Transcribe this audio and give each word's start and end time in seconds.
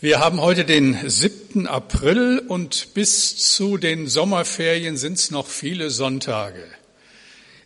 Wir 0.00 0.20
haben 0.20 0.40
heute 0.40 0.64
den 0.64 0.96
7. 1.10 1.66
April 1.66 2.38
und 2.46 2.94
bis 2.94 3.36
zu 3.36 3.78
den 3.78 4.06
Sommerferien 4.06 4.96
sind 4.96 5.14
es 5.14 5.32
noch 5.32 5.48
viele 5.48 5.90
Sonntage. 5.90 6.62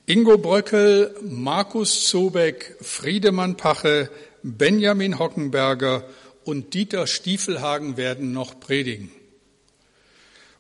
Ingo 0.07 0.39
Bröckel, 0.39 1.15
Markus 1.21 2.07
Zobeck, 2.09 2.79
Friedemann 2.81 3.59
Pache, 3.59 4.09
Benjamin 4.43 5.19
Hockenberger 5.19 6.05
und 6.45 6.73
Dieter 6.73 7.07
Stiefelhagen 7.07 7.99
werden 7.99 8.33
noch 8.33 8.59
predigen. 8.59 9.13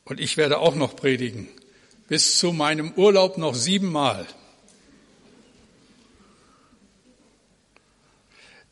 Und 0.05 0.21
ich 0.21 0.37
werde 0.37 0.59
auch 0.59 0.75
noch 0.75 0.95
predigen. 0.95 1.49
Bis 2.07 2.39
zu 2.39 2.53
meinem 2.53 2.93
Urlaub 2.97 3.39
noch 3.39 3.55
siebenmal. 3.55 4.27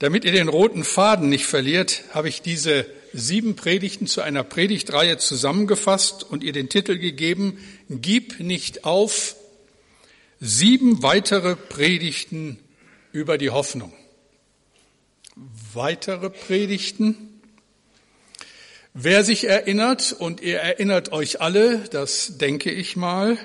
Damit 0.00 0.24
ihr 0.24 0.32
den 0.32 0.48
roten 0.48 0.82
Faden 0.82 1.28
nicht 1.28 1.44
verliert, 1.44 2.04
habe 2.14 2.30
ich 2.30 2.40
diese 2.40 2.86
sieben 3.12 3.54
Predigten 3.54 4.06
zu 4.06 4.22
einer 4.22 4.42
Predigtreihe 4.42 5.18
zusammengefasst 5.18 6.24
und 6.24 6.42
ihr 6.42 6.54
den 6.54 6.70
Titel 6.70 6.96
gegeben, 6.96 7.58
Gib 7.90 8.40
nicht 8.40 8.84
auf, 8.86 9.36
sieben 10.40 11.02
weitere 11.02 11.54
Predigten 11.54 12.58
über 13.12 13.36
die 13.36 13.50
Hoffnung. 13.50 13.92
Weitere 15.74 16.30
Predigten. 16.30 17.42
Wer 18.94 19.22
sich 19.22 19.44
erinnert, 19.44 20.16
und 20.18 20.40
ihr 20.40 20.60
erinnert 20.60 21.12
euch 21.12 21.42
alle, 21.42 21.78
das 21.90 22.38
denke 22.38 22.70
ich 22.70 22.96
mal, 22.96 23.36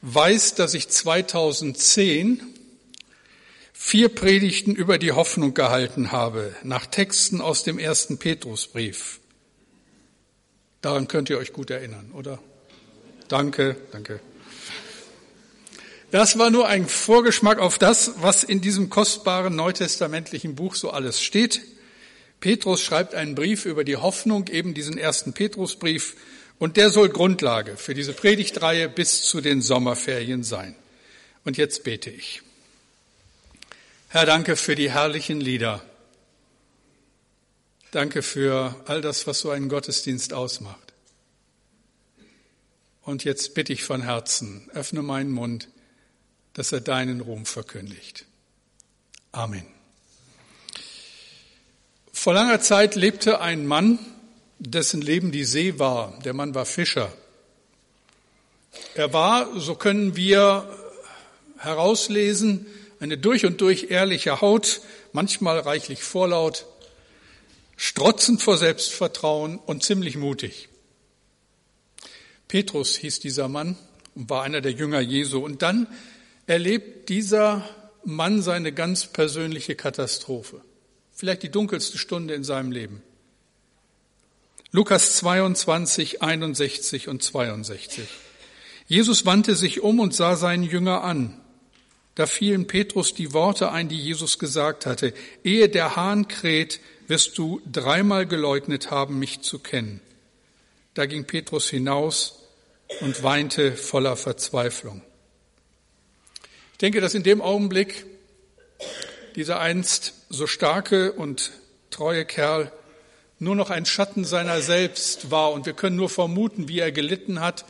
weiß, 0.00 0.54
dass 0.54 0.72
ich 0.72 0.88
2010 0.88 2.40
vier 3.80 4.08
Predigten 4.08 4.74
über 4.74 4.98
die 4.98 5.12
Hoffnung 5.12 5.54
gehalten 5.54 6.10
habe, 6.10 6.54
nach 6.64 6.84
Texten 6.84 7.40
aus 7.40 7.62
dem 7.62 7.78
ersten 7.78 8.18
Petrusbrief. 8.18 9.20
Daran 10.82 11.06
könnt 11.06 11.30
ihr 11.30 11.38
euch 11.38 11.52
gut 11.52 11.70
erinnern, 11.70 12.10
oder? 12.12 12.40
Danke, 13.28 13.76
danke. 13.92 14.20
Das 16.10 16.38
war 16.38 16.50
nur 16.50 16.66
ein 16.66 16.86
Vorgeschmack 16.88 17.60
auf 17.60 17.78
das, 17.78 18.14
was 18.20 18.42
in 18.42 18.60
diesem 18.60 18.90
kostbaren 18.90 19.54
neutestamentlichen 19.54 20.56
Buch 20.56 20.74
so 20.74 20.90
alles 20.90 21.22
steht. 21.22 21.62
Petrus 22.40 22.82
schreibt 22.82 23.14
einen 23.14 23.36
Brief 23.36 23.64
über 23.64 23.84
die 23.84 23.96
Hoffnung, 23.96 24.48
eben 24.48 24.74
diesen 24.74 24.98
ersten 24.98 25.32
Petrusbrief, 25.32 26.16
und 26.58 26.76
der 26.76 26.90
soll 26.90 27.10
Grundlage 27.10 27.76
für 27.76 27.94
diese 27.94 28.12
Predigtreihe 28.12 28.88
bis 28.88 29.22
zu 29.22 29.40
den 29.40 29.62
Sommerferien 29.62 30.42
sein. 30.42 30.74
Und 31.44 31.56
jetzt 31.56 31.84
bete 31.84 32.10
ich. 32.10 32.42
Herr, 34.10 34.24
danke 34.24 34.56
für 34.56 34.74
die 34.74 34.90
herrlichen 34.90 35.38
Lieder. 35.38 35.82
Danke 37.90 38.22
für 38.22 38.74
all 38.86 39.02
das, 39.02 39.26
was 39.26 39.40
so 39.40 39.50
einen 39.50 39.68
Gottesdienst 39.68 40.32
ausmacht. 40.32 40.94
Und 43.02 43.24
jetzt 43.24 43.52
bitte 43.52 43.74
ich 43.74 43.84
von 43.84 44.00
Herzen, 44.00 44.70
öffne 44.72 45.02
meinen 45.02 45.30
Mund, 45.30 45.68
dass 46.54 46.72
er 46.72 46.80
deinen 46.80 47.20
Ruhm 47.20 47.44
verkündigt. 47.44 48.24
Amen. 49.30 49.66
Vor 52.10 52.32
langer 52.32 52.62
Zeit 52.62 52.94
lebte 52.94 53.42
ein 53.42 53.66
Mann, 53.66 53.98
dessen 54.58 55.02
Leben 55.02 55.32
die 55.32 55.44
See 55.44 55.78
war. 55.78 56.18
Der 56.24 56.32
Mann 56.32 56.54
war 56.54 56.64
Fischer. 56.64 57.12
Er 58.94 59.12
war, 59.12 59.60
so 59.60 59.74
können 59.74 60.16
wir 60.16 60.66
herauslesen, 61.58 62.66
eine 63.00 63.18
durch 63.18 63.46
und 63.46 63.60
durch 63.60 63.90
ehrliche 63.90 64.40
Haut, 64.40 64.80
manchmal 65.12 65.58
reichlich 65.58 66.02
vorlaut, 66.02 66.66
strotzend 67.76 68.42
vor 68.42 68.58
Selbstvertrauen 68.58 69.58
und 69.58 69.82
ziemlich 69.82 70.16
mutig. 70.16 70.68
Petrus 72.48 72.96
hieß 72.96 73.20
dieser 73.20 73.48
Mann 73.48 73.76
und 74.14 74.30
war 74.30 74.42
einer 74.42 74.60
der 74.60 74.72
Jünger 74.72 75.00
Jesu. 75.00 75.38
Und 75.44 75.62
dann 75.62 75.86
erlebt 76.46 77.08
dieser 77.08 77.68
Mann 78.04 78.42
seine 78.42 78.72
ganz 78.72 79.06
persönliche 79.06 79.76
Katastrophe. 79.76 80.62
Vielleicht 81.12 81.42
die 81.42 81.50
dunkelste 81.50 81.98
Stunde 81.98 82.34
in 82.34 82.42
seinem 82.42 82.72
Leben. 82.72 83.02
Lukas 84.70 85.16
22, 85.16 86.22
61 86.22 87.08
und 87.08 87.22
62. 87.22 88.08
Jesus 88.86 89.26
wandte 89.26 89.54
sich 89.54 89.82
um 89.82 90.00
und 90.00 90.14
sah 90.14 90.36
seinen 90.36 90.62
Jünger 90.62 91.04
an. 91.04 91.38
Da 92.18 92.26
fielen 92.26 92.66
Petrus 92.66 93.14
die 93.14 93.32
Worte 93.32 93.70
ein, 93.70 93.88
die 93.88 93.96
Jesus 93.96 94.40
gesagt 94.40 94.86
hatte. 94.86 95.14
Ehe 95.44 95.68
der 95.68 95.94
Hahn 95.94 96.26
kräht, 96.26 96.80
wirst 97.06 97.38
du 97.38 97.60
dreimal 97.70 98.26
geleugnet 98.26 98.90
haben, 98.90 99.20
mich 99.20 99.42
zu 99.42 99.60
kennen. 99.60 100.00
Da 100.94 101.06
ging 101.06 101.26
Petrus 101.26 101.70
hinaus 101.70 102.40
und 103.02 103.22
weinte 103.22 103.76
voller 103.76 104.16
Verzweiflung. 104.16 105.00
Ich 106.72 106.78
denke, 106.78 107.00
dass 107.00 107.14
in 107.14 107.22
dem 107.22 107.40
Augenblick 107.40 108.04
dieser 109.36 109.60
einst 109.60 110.14
so 110.28 110.48
starke 110.48 111.12
und 111.12 111.52
treue 111.90 112.24
Kerl 112.24 112.72
nur 113.38 113.54
noch 113.54 113.70
ein 113.70 113.86
Schatten 113.86 114.24
seiner 114.24 114.60
selbst 114.60 115.30
war 115.30 115.52
und 115.52 115.66
wir 115.66 115.72
können 115.72 115.94
nur 115.94 116.10
vermuten, 116.10 116.66
wie 116.66 116.80
er 116.80 116.90
gelitten 116.90 117.38
hat 117.38 117.64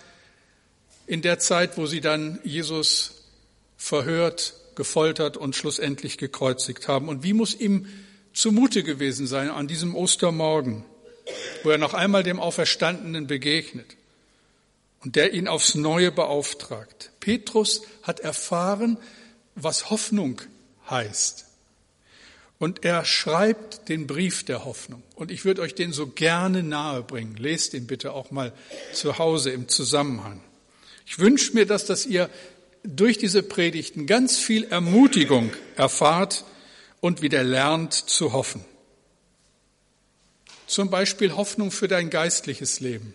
in 1.06 1.20
der 1.20 1.38
Zeit, 1.38 1.76
wo 1.76 1.84
sie 1.84 2.00
dann 2.00 2.41
Jesus 2.44 3.17
verhört, 3.78 4.54
gefoltert 4.74 5.38
und 5.38 5.56
schlussendlich 5.56 6.18
gekreuzigt 6.18 6.88
haben. 6.88 7.08
Und 7.08 7.22
wie 7.22 7.32
muss 7.32 7.54
ihm 7.54 7.86
zumute 8.34 8.82
gewesen 8.82 9.26
sein 9.26 9.48
an 9.48 9.66
diesem 9.66 9.94
Ostermorgen, 9.94 10.84
wo 11.62 11.70
er 11.70 11.78
noch 11.78 11.94
einmal 11.94 12.22
dem 12.22 12.40
Auferstandenen 12.40 13.26
begegnet 13.26 13.96
und 15.00 15.16
der 15.16 15.32
ihn 15.32 15.48
aufs 15.48 15.74
Neue 15.74 16.12
beauftragt. 16.12 17.12
Petrus 17.20 17.82
hat 18.02 18.20
erfahren, 18.20 18.98
was 19.54 19.90
Hoffnung 19.90 20.40
heißt. 20.90 21.46
Und 22.58 22.84
er 22.84 23.04
schreibt 23.04 23.88
den 23.88 24.08
Brief 24.08 24.44
der 24.44 24.64
Hoffnung. 24.64 25.02
Und 25.14 25.30
ich 25.30 25.44
würde 25.44 25.62
euch 25.62 25.76
den 25.76 25.92
so 25.92 26.08
gerne 26.08 26.64
nahe 26.64 27.02
bringen. 27.02 27.36
Lest 27.36 27.74
ihn 27.74 27.86
bitte 27.86 28.12
auch 28.12 28.32
mal 28.32 28.52
zu 28.92 29.18
Hause 29.18 29.50
im 29.50 29.68
Zusammenhang. 29.68 30.40
Ich 31.06 31.20
wünsche 31.20 31.54
mir, 31.54 31.66
dass 31.66 31.86
das 31.86 32.04
ihr 32.04 32.28
durch 32.88 33.19
diese 33.19 33.43
Predigten 33.43 34.06
ganz 34.06 34.38
viel 34.38 34.65
Ermutigung 34.65 35.53
erfahrt 35.76 36.44
und 37.00 37.21
wieder 37.21 37.44
lernt 37.44 37.93
zu 37.93 38.32
hoffen. 38.32 38.65
Zum 40.66 40.88
Beispiel 40.88 41.37
Hoffnung 41.37 41.71
für 41.71 41.87
dein 41.87 42.09
geistliches 42.09 42.81
Leben. 42.81 43.15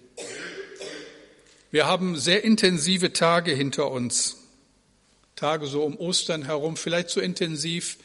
Wir 1.71 1.87
haben 1.87 2.15
sehr 2.17 2.43
intensive 2.43 3.13
Tage 3.13 3.51
hinter 3.51 3.89
uns. 3.89 4.37
Tage 5.35 5.65
so 5.65 5.83
um 5.83 5.97
Ostern 5.97 6.45
herum, 6.45 6.77
vielleicht 6.77 7.09
so 7.09 7.19
intensiv 7.19 7.97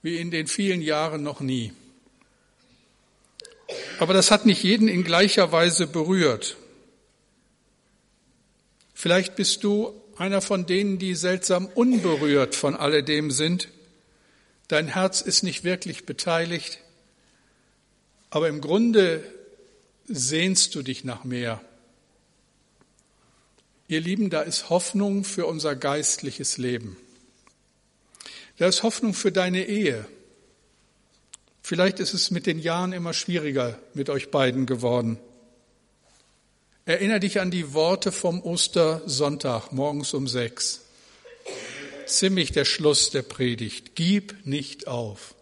wie 0.00 0.16
in 0.16 0.30
den 0.30 0.46
vielen 0.46 0.80
Jahren 0.80 1.22
noch 1.22 1.40
nie. 1.40 1.72
Aber 3.98 4.14
das 4.14 4.30
hat 4.30 4.46
nicht 4.46 4.62
jeden 4.62 4.88
in 4.88 5.04
gleicher 5.04 5.52
Weise 5.52 5.86
berührt. 5.86 6.56
Vielleicht 8.94 9.36
bist 9.36 9.62
du 9.62 9.92
einer 10.18 10.40
von 10.40 10.66
denen, 10.66 10.98
die 10.98 11.14
seltsam 11.14 11.66
unberührt 11.66 12.54
von 12.54 12.74
alledem 12.74 13.30
sind. 13.30 13.68
Dein 14.68 14.88
Herz 14.88 15.20
ist 15.20 15.42
nicht 15.42 15.64
wirklich 15.64 16.06
beteiligt, 16.06 16.80
aber 18.30 18.48
im 18.48 18.60
Grunde 18.60 19.22
sehnst 20.08 20.74
du 20.74 20.82
dich 20.82 21.04
nach 21.04 21.24
mehr. 21.24 21.60
Ihr 23.88 24.00
Lieben, 24.00 24.30
da 24.30 24.42
ist 24.42 24.68
Hoffnung 24.68 25.22
für 25.22 25.46
unser 25.46 25.76
geistliches 25.76 26.58
Leben. 26.58 26.96
Da 28.58 28.66
ist 28.66 28.82
Hoffnung 28.82 29.14
für 29.14 29.30
deine 29.30 29.66
Ehe. 29.66 30.06
Vielleicht 31.62 32.00
ist 32.00 32.14
es 32.14 32.30
mit 32.30 32.46
den 32.46 32.58
Jahren 32.58 32.92
immer 32.92 33.12
schwieriger 33.12 33.78
mit 33.94 34.10
euch 34.10 34.30
beiden 34.30 34.66
geworden. 34.66 35.18
Erinner 36.86 37.18
dich 37.18 37.40
an 37.40 37.50
die 37.50 37.74
Worte 37.74 38.12
vom 38.12 38.40
Ostersonntag 38.40 39.72
morgens 39.72 40.14
um 40.14 40.28
sechs. 40.28 40.82
Ziemlich 42.06 42.52
der 42.52 42.64
Schluss 42.64 43.10
der 43.10 43.22
Predigt. 43.22 43.96
Gib 43.96 44.46
nicht 44.46 44.86
auf. 44.86 45.34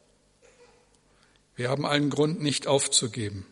Wir 1.55 1.69
haben 1.69 1.85
allen 1.85 2.09
Grund, 2.09 2.43
nicht 2.43 2.67
aufzugeben. 2.67 3.45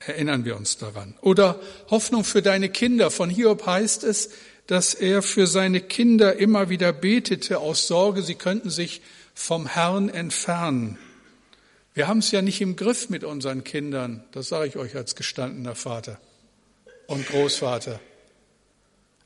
Erinnern 0.00 0.44
wir 0.44 0.54
uns 0.56 0.76
daran. 0.76 1.16
Oder 1.22 1.58
Hoffnung 1.88 2.24
für 2.24 2.42
deine 2.42 2.68
Kinder. 2.68 3.10
Von 3.10 3.30
Hiob 3.30 3.64
heißt 3.64 4.04
es, 4.04 4.32
dass 4.66 4.92
er 4.92 5.22
für 5.22 5.46
seine 5.46 5.80
Kinder 5.80 6.36
immer 6.36 6.68
wieder 6.68 6.92
betete 6.92 7.58
aus 7.58 7.86
Sorge, 7.86 8.20
sie 8.20 8.34
könnten 8.34 8.68
sich 8.68 9.00
vom 9.32 9.66
Herrn 9.66 10.10
entfernen. 10.10 10.98
Wir 11.94 12.08
haben 12.08 12.18
es 12.18 12.30
ja 12.30 12.40
nicht 12.40 12.60
im 12.60 12.76
Griff 12.76 13.10
mit 13.10 13.22
unseren 13.22 13.64
Kindern, 13.64 14.24
das 14.32 14.48
sage 14.48 14.66
ich 14.66 14.76
euch 14.76 14.96
als 14.96 15.14
gestandener 15.14 15.74
Vater 15.74 16.18
und 17.06 17.26
Großvater. 17.26 18.00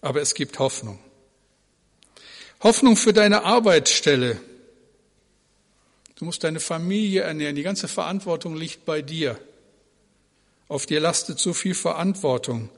Aber 0.01 0.21
es 0.21 0.35
gibt 0.35 0.59
Hoffnung. 0.59 0.99
Hoffnung 2.61 2.97
für 2.97 3.13
deine 3.13 3.45
Arbeitsstelle. 3.45 4.41
Du 6.17 6.25
musst 6.25 6.43
deine 6.43 6.61
Familie 6.61 7.23
ernähren. 7.23 7.55
Die 7.55 7.63
ganze 7.63 7.89
Verantwortung 7.89 8.57
liegt 8.57 8.85
bei 8.85 9.03
dir. 9.03 9.39
Auf 10.69 10.87
dir 10.87 10.99
lastet 11.01 11.39
so 11.39 11.53
viel 11.53 11.75
Verantwortung. 11.75 12.71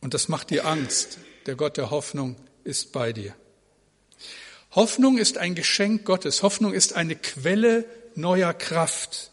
Und 0.00 0.14
das 0.14 0.28
macht 0.28 0.50
dir 0.50 0.66
Angst. 0.66 1.18
Der 1.46 1.54
Gott 1.54 1.76
der 1.76 1.90
Hoffnung 1.90 2.36
ist 2.64 2.92
bei 2.92 3.12
dir. 3.12 3.34
Hoffnung 4.72 5.18
ist 5.18 5.38
ein 5.38 5.54
Geschenk 5.54 6.04
Gottes. 6.04 6.42
Hoffnung 6.42 6.72
ist 6.72 6.94
eine 6.94 7.16
Quelle 7.16 7.84
neuer 8.16 8.54
Kraft. 8.54 9.30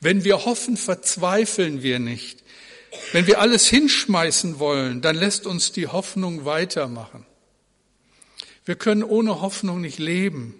Wenn 0.00 0.24
wir 0.24 0.44
hoffen, 0.44 0.76
verzweifeln 0.76 1.82
wir 1.82 1.98
nicht. 1.98 2.42
Wenn 3.12 3.26
wir 3.26 3.40
alles 3.40 3.68
hinschmeißen 3.68 4.58
wollen, 4.58 5.00
dann 5.00 5.16
lässt 5.16 5.46
uns 5.46 5.72
die 5.72 5.86
Hoffnung 5.86 6.44
weitermachen. 6.44 7.26
Wir 8.64 8.76
können 8.76 9.02
ohne 9.02 9.40
Hoffnung 9.40 9.80
nicht 9.80 9.98
leben. 9.98 10.54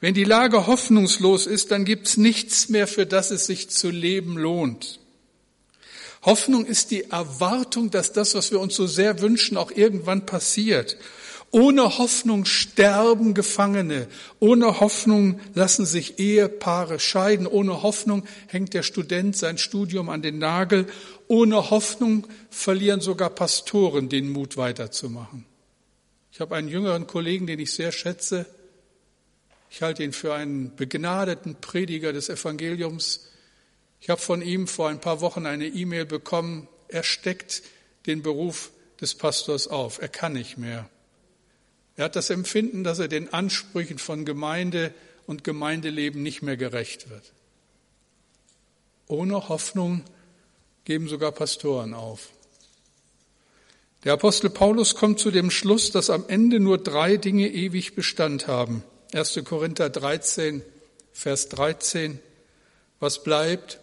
Wenn 0.00 0.14
die 0.14 0.24
Lage 0.24 0.66
hoffnungslos 0.66 1.46
ist, 1.46 1.70
dann 1.70 1.84
gibt's 1.84 2.16
nichts 2.16 2.68
mehr, 2.68 2.86
für 2.86 3.06
das 3.06 3.30
es 3.30 3.46
sich 3.46 3.68
zu 3.70 3.90
leben 3.90 4.36
lohnt. 4.36 5.00
Hoffnung 6.22 6.66
ist 6.66 6.90
die 6.90 7.04
Erwartung, 7.04 7.90
dass 7.90 8.12
das, 8.12 8.34
was 8.34 8.50
wir 8.50 8.60
uns 8.60 8.74
so 8.74 8.86
sehr 8.86 9.20
wünschen, 9.20 9.56
auch 9.56 9.70
irgendwann 9.70 10.26
passiert. 10.26 10.96
Ohne 11.50 11.98
Hoffnung 11.98 12.44
sterben 12.44 13.32
Gefangene. 13.32 14.06
Ohne 14.38 14.80
Hoffnung 14.80 15.40
lassen 15.54 15.86
sich 15.86 16.18
Ehepaare 16.18 17.00
scheiden. 17.00 17.46
Ohne 17.46 17.82
Hoffnung 17.82 18.24
hängt 18.48 18.74
der 18.74 18.82
Student 18.82 19.34
sein 19.34 19.56
Studium 19.56 20.10
an 20.10 20.20
den 20.20 20.38
Nagel. 20.38 20.86
Ohne 21.26 21.70
Hoffnung 21.70 22.26
verlieren 22.50 23.00
sogar 23.00 23.30
Pastoren 23.30 24.10
den 24.10 24.30
Mut 24.30 24.58
weiterzumachen. 24.58 25.46
Ich 26.32 26.40
habe 26.40 26.54
einen 26.54 26.68
jüngeren 26.68 27.06
Kollegen, 27.06 27.46
den 27.46 27.58
ich 27.58 27.72
sehr 27.72 27.92
schätze. 27.92 28.44
Ich 29.70 29.80
halte 29.80 30.02
ihn 30.02 30.12
für 30.12 30.34
einen 30.34 30.76
begnadeten 30.76 31.56
Prediger 31.60 32.12
des 32.12 32.28
Evangeliums. 32.28 33.26
Ich 34.00 34.10
habe 34.10 34.20
von 34.20 34.42
ihm 34.42 34.66
vor 34.66 34.90
ein 34.90 35.00
paar 35.00 35.22
Wochen 35.22 35.46
eine 35.46 35.66
E-Mail 35.66 36.04
bekommen. 36.04 36.68
Er 36.88 37.02
steckt 37.02 37.62
den 38.06 38.22
Beruf 38.22 38.70
des 39.00 39.14
Pastors 39.14 39.66
auf. 39.66 40.00
Er 40.00 40.08
kann 40.08 40.34
nicht 40.34 40.58
mehr. 40.58 40.88
Er 41.98 42.04
hat 42.04 42.14
das 42.14 42.30
Empfinden, 42.30 42.84
dass 42.84 43.00
er 43.00 43.08
den 43.08 43.32
Ansprüchen 43.32 43.98
von 43.98 44.24
Gemeinde 44.24 44.94
und 45.26 45.42
Gemeindeleben 45.42 46.22
nicht 46.22 46.42
mehr 46.42 46.56
gerecht 46.56 47.10
wird. 47.10 47.32
Ohne 49.08 49.48
Hoffnung 49.48 50.04
geben 50.84 51.08
sogar 51.08 51.32
Pastoren 51.32 51.94
auf. 51.94 52.28
Der 54.04 54.12
Apostel 54.12 54.48
Paulus 54.48 54.94
kommt 54.94 55.18
zu 55.18 55.32
dem 55.32 55.50
Schluss, 55.50 55.90
dass 55.90 56.08
am 56.08 56.24
Ende 56.28 56.60
nur 56.60 56.78
drei 56.78 57.16
Dinge 57.16 57.48
ewig 57.48 57.96
Bestand 57.96 58.46
haben. 58.46 58.84
1. 59.12 59.40
Korinther 59.44 59.90
13, 59.90 60.62
Vers 61.12 61.48
13. 61.48 62.20
Was 63.00 63.24
bleibt, 63.24 63.80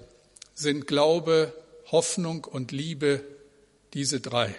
sind 0.54 0.88
Glaube, 0.88 1.52
Hoffnung 1.92 2.46
und 2.46 2.72
Liebe, 2.72 3.26
diese 3.94 4.22
drei. 4.22 4.56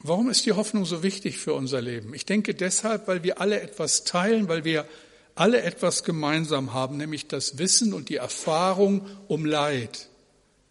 Warum 0.00 0.30
ist 0.30 0.46
die 0.46 0.52
Hoffnung 0.52 0.84
so 0.84 1.02
wichtig 1.02 1.38
für 1.38 1.54
unser 1.54 1.80
Leben? 1.80 2.14
Ich 2.14 2.24
denke 2.24 2.54
deshalb, 2.54 3.08
weil 3.08 3.24
wir 3.24 3.40
alle 3.40 3.60
etwas 3.60 4.04
teilen, 4.04 4.48
weil 4.48 4.64
wir 4.64 4.86
alle 5.34 5.62
etwas 5.62 6.04
gemeinsam 6.04 6.72
haben, 6.72 6.96
nämlich 6.96 7.28
das 7.28 7.58
Wissen 7.58 7.92
und 7.92 8.08
die 8.08 8.16
Erfahrung 8.16 9.06
um 9.26 9.44
Leid. 9.44 10.08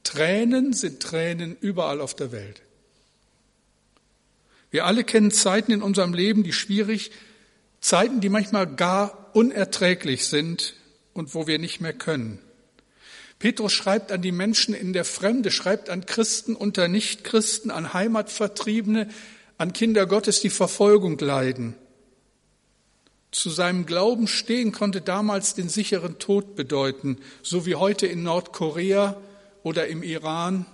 Tränen 0.03 0.73
sind 0.73 1.01
Tränen 1.01 1.57
überall 1.59 1.99
auf 1.99 2.15
der 2.15 2.31
Welt. 2.31 2.61
Wir 4.71 4.85
alle 4.85 5.03
kennen 5.03 5.31
Zeiten 5.31 5.71
in 5.71 5.81
unserem 5.81 6.13
Leben, 6.13 6.43
die 6.43 6.53
schwierig, 6.53 7.11
Zeiten, 7.79 8.21
die 8.21 8.29
manchmal 8.29 8.67
gar 8.67 9.29
unerträglich 9.33 10.25
sind 10.25 10.75
und 11.13 11.33
wo 11.35 11.47
wir 11.47 11.59
nicht 11.59 11.79
mehr 11.79 11.93
können. 11.93 12.39
Petrus 13.39 13.71
schreibt 13.71 14.11
an 14.11 14.21
die 14.21 14.31
Menschen 14.31 14.73
in 14.73 14.93
der 14.93 15.05
Fremde, 15.05 15.51
schreibt 15.51 15.89
an 15.89 16.05
Christen 16.05 16.55
unter 16.55 16.87
Nichtchristen, 16.87 17.69
an 17.69 17.93
Heimatvertriebene, 17.93 19.09
an 19.57 19.73
Kinder 19.73 20.07
Gottes, 20.07 20.41
die 20.41 20.49
Verfolgung 20.49 21.17
leiden. 21.19 21.75
Zu 23.31 23.49
seinem 23.49 23.85
Glauben 23.85 24.27
stehen 24.27 24.71
konnte 24.71 25.01
damals 25.01 25.53
den 25.53 25.69
sicheren 25.69 26.17
Tod 26.17 26.55
bedeuten, 26.55 27.17
so 27.43 27.65
wie 27.65 27.75
heute 27.75 28.07
in 28.07 28.23
Nordkorea 28.23 29.17
oder 29.63 29.87
im 29.87 30.01
Iran 30.01 30.65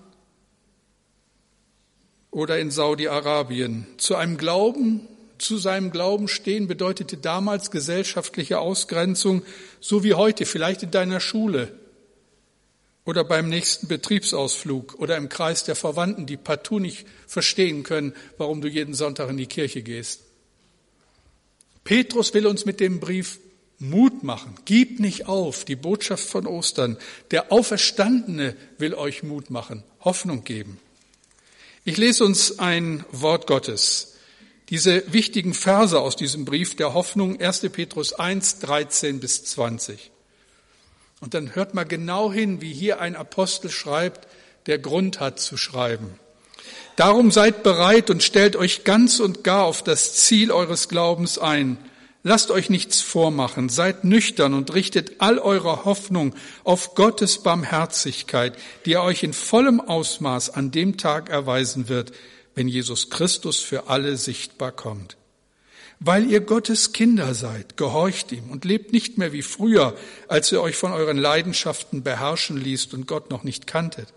oder 2.31 2.60
in 2.60 2.71
Saudi-Arabien. 2.71 3.88
Zu 3.98 4.15
einem 4.15 4.38
Glauben, 4.38 5.07
zu 5.38 5.57
seinem 5.57 5.92
Glauben 5.92 6.27
stehen 6.27 6.68
bedeutete 6.68 7.18
damals 7.18 7.71
gesellschaftliche 7.71 8.60
Ausgrenzung, 8.60 9.44
so 9.81 10.04
wie 10.04 10.13
heute, 10.13 10.45
vielleicht 10.45 10.83
in 10.83 10.92
deiner 10.92 11.19
Schule, 11.19 11.77
oder 13.05 13.23
beim 13.23 13.50
nächsten 13.50 13.88
Betriebsausflug 13.88 14.95
oder 14.95 15.17
im 15.17 15.29
Kreis 15.29 15.63
der 15.63 15.75
Verwandten, 15.75 16.25
die 16.25 16.38
partout 16.38 16.79
nicht 16.79 17.05
verstehen 17.27 17.83
können, 17.83 18.13
warum 18.38 18.61
du 18.61 18.67
jeden 18.67 18.94
Sonntag 18.94 19.29
in 19.29 19.38
die 19.38 19.47
Kirche 19.47 19.81
gehst. 19.81 20.21
Petrus 21.83 22.33
will 22.33 22.47
uns 22.47 22.65
mit 22.65 22.79
dem 22.79 23.00
Brief 23.00 23.39
Mut 23.77 24.23
machen. 24.23 24.55
Gib 24.63 25.01
nicht 25.01 25.27
auf, 25.27 25.65
die 25.65 25.75
Botschaft 25.75 26.25
von 26.25 26.47
Ostern. 26.47 26.97
Der 27.31 27.51
Auferstandene 27.51 28.55
will 28.77 28.94
euch 28.94 29.23
Mut 29.23 29.50
machen, 29.50 29.83
Hoffnung 30.00 30.45
geben. 30.45 30.79
Ich 31.83 31.97
lese 31.97 32.23
uns 32.23 32.59
ein 32.59 33.03
Wort 33.11 33.45
Gottes. 33.47 34.15
Diese 34.69 35.03
wichtigen 35.11 35.53
Verse 35.53 36.00
aus 36.00 36.15
diesem 36.15 36.45
Brief 36.45 36.77
der 36.77 36.94
Hoffnung, 36.94 37.41
1. 37.41 37.59
Petrus 37.71 38.13
1, 38.13 38.59
13 38.59 39.19
bis 39.19 39.44
20. 39.44 40.12
Und 41.24 41.34
dann 41.36 41.56
hört 41.56 41.74
mal 41.74 41.86
genau 41.86 42.34
hin, 42.34 42.60
wie 42.60 42.74
hier 42.74 43.00
ein 43.00 43.16
Apostel 43.16 43.72
schreibt, 43.72 44.28
der 44.66 44.78
Grund 44.78 45.22
hat 45.22 45.40
zu 45.40 45.56
schreiben. 45.56 46.20
Darum 46.98 47.31
seid 47.31 47.64
bereit 47.64 48.10
und 48.10 48.22
stellt 48.22 48.58
euch 48.58 48.84
ganz 48.84 49.22
und 49.22 49.42
gar 49.42 49.64
auf 49.64 49.81
das 49.81 50.16
Ziel 50.16 50.52
eures 50.52 50.90
Glaubens 50.90 51.40
ein. 51.40 51.78
Lasst 52.24 52.52
euch 52.52 52.70
nichts 52.70 53.00
vormachen, 53.00 53.70
seid 53.70 54.04
nüchtern 54.04 54.54
und 54.54 54.74
richtet 54.74 55.22
all 55.22 55.40
eure 55.40 55.86
Hoffnung 55.86 56.36
auf 56.66 56.94
Gottes 56.94 57.42
Barmherzigkeit, 57.42 58.58
die 58.86 58.92
er 58.92 59.04
euch 59.04 59.24
in 59.24 59.31
vollem 59.31 59.80
Ausmaß 59.80 60.50
an 60.50 60.72
dem 60.72 60.98
Tag 60.98 61.30
erweisen 61.30 61.88
wird, 61.88 62.12
wenn 62.54 62.68
Jesus 62.68 63.10
Christus 63.10 63.60
für 63.60 63.88
alle 63.88 64.18
sichtbar 64.18 64.74
kommt. 64.74 65.16
Weil 66.05 66.29
ihr 66.29 66.41
Gottes 66.41 66.91
Kinder 66.91 67.33
seid, 67.33 67.77
gehorcht 67.77 68.33
ihm 68.33 68.50
und 68.50 68.65
lebt 68.65 68.91
nicht 68.91 69.17
mehr 69.17 69.31
wie 69.31 69.41
früher, 69.41 69.95
als 70.27 70.51
ihr 70.51 70.61
euch 70.61 70.75
von 70.75 70.91
euren 70.91 71.17
Leidenschaften 71.17 72.03
beherrschen 72.03 72.57
ließt 72.57 72.93
und 72.93 73.07
Gott 73.07 73.29
noch 73.29 73.45
nicht 73.45 73.67
kanntet. 73.67 74.10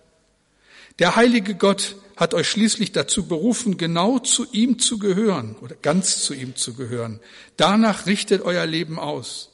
Der 0.99 1.14
heilige 1.14 1.55
Gott 1.55 1.95
hat 2.16 2.35
euch 2.35 2.49
schließlich 2.49 2.90
dazu 2.90 3.28
berufen, 3.28 3.76
genau 3.76 4.19
zu 4.19 4.47
ihm 4.50 4.81
zu 4.81 4.99
gehören 4.99 5.55
oder 5.61 5.76
ganz 5.76 6.23
zu 6.25 6.35
ihm 6.35 6.57
zu 6.57 6.75
gehören. 6.75 7.21
Danach 7.57 8.07
richtet 8.07 8.43
euer 8.43 8.66
Leben 8.66 8.99
aus. 8.99 9.50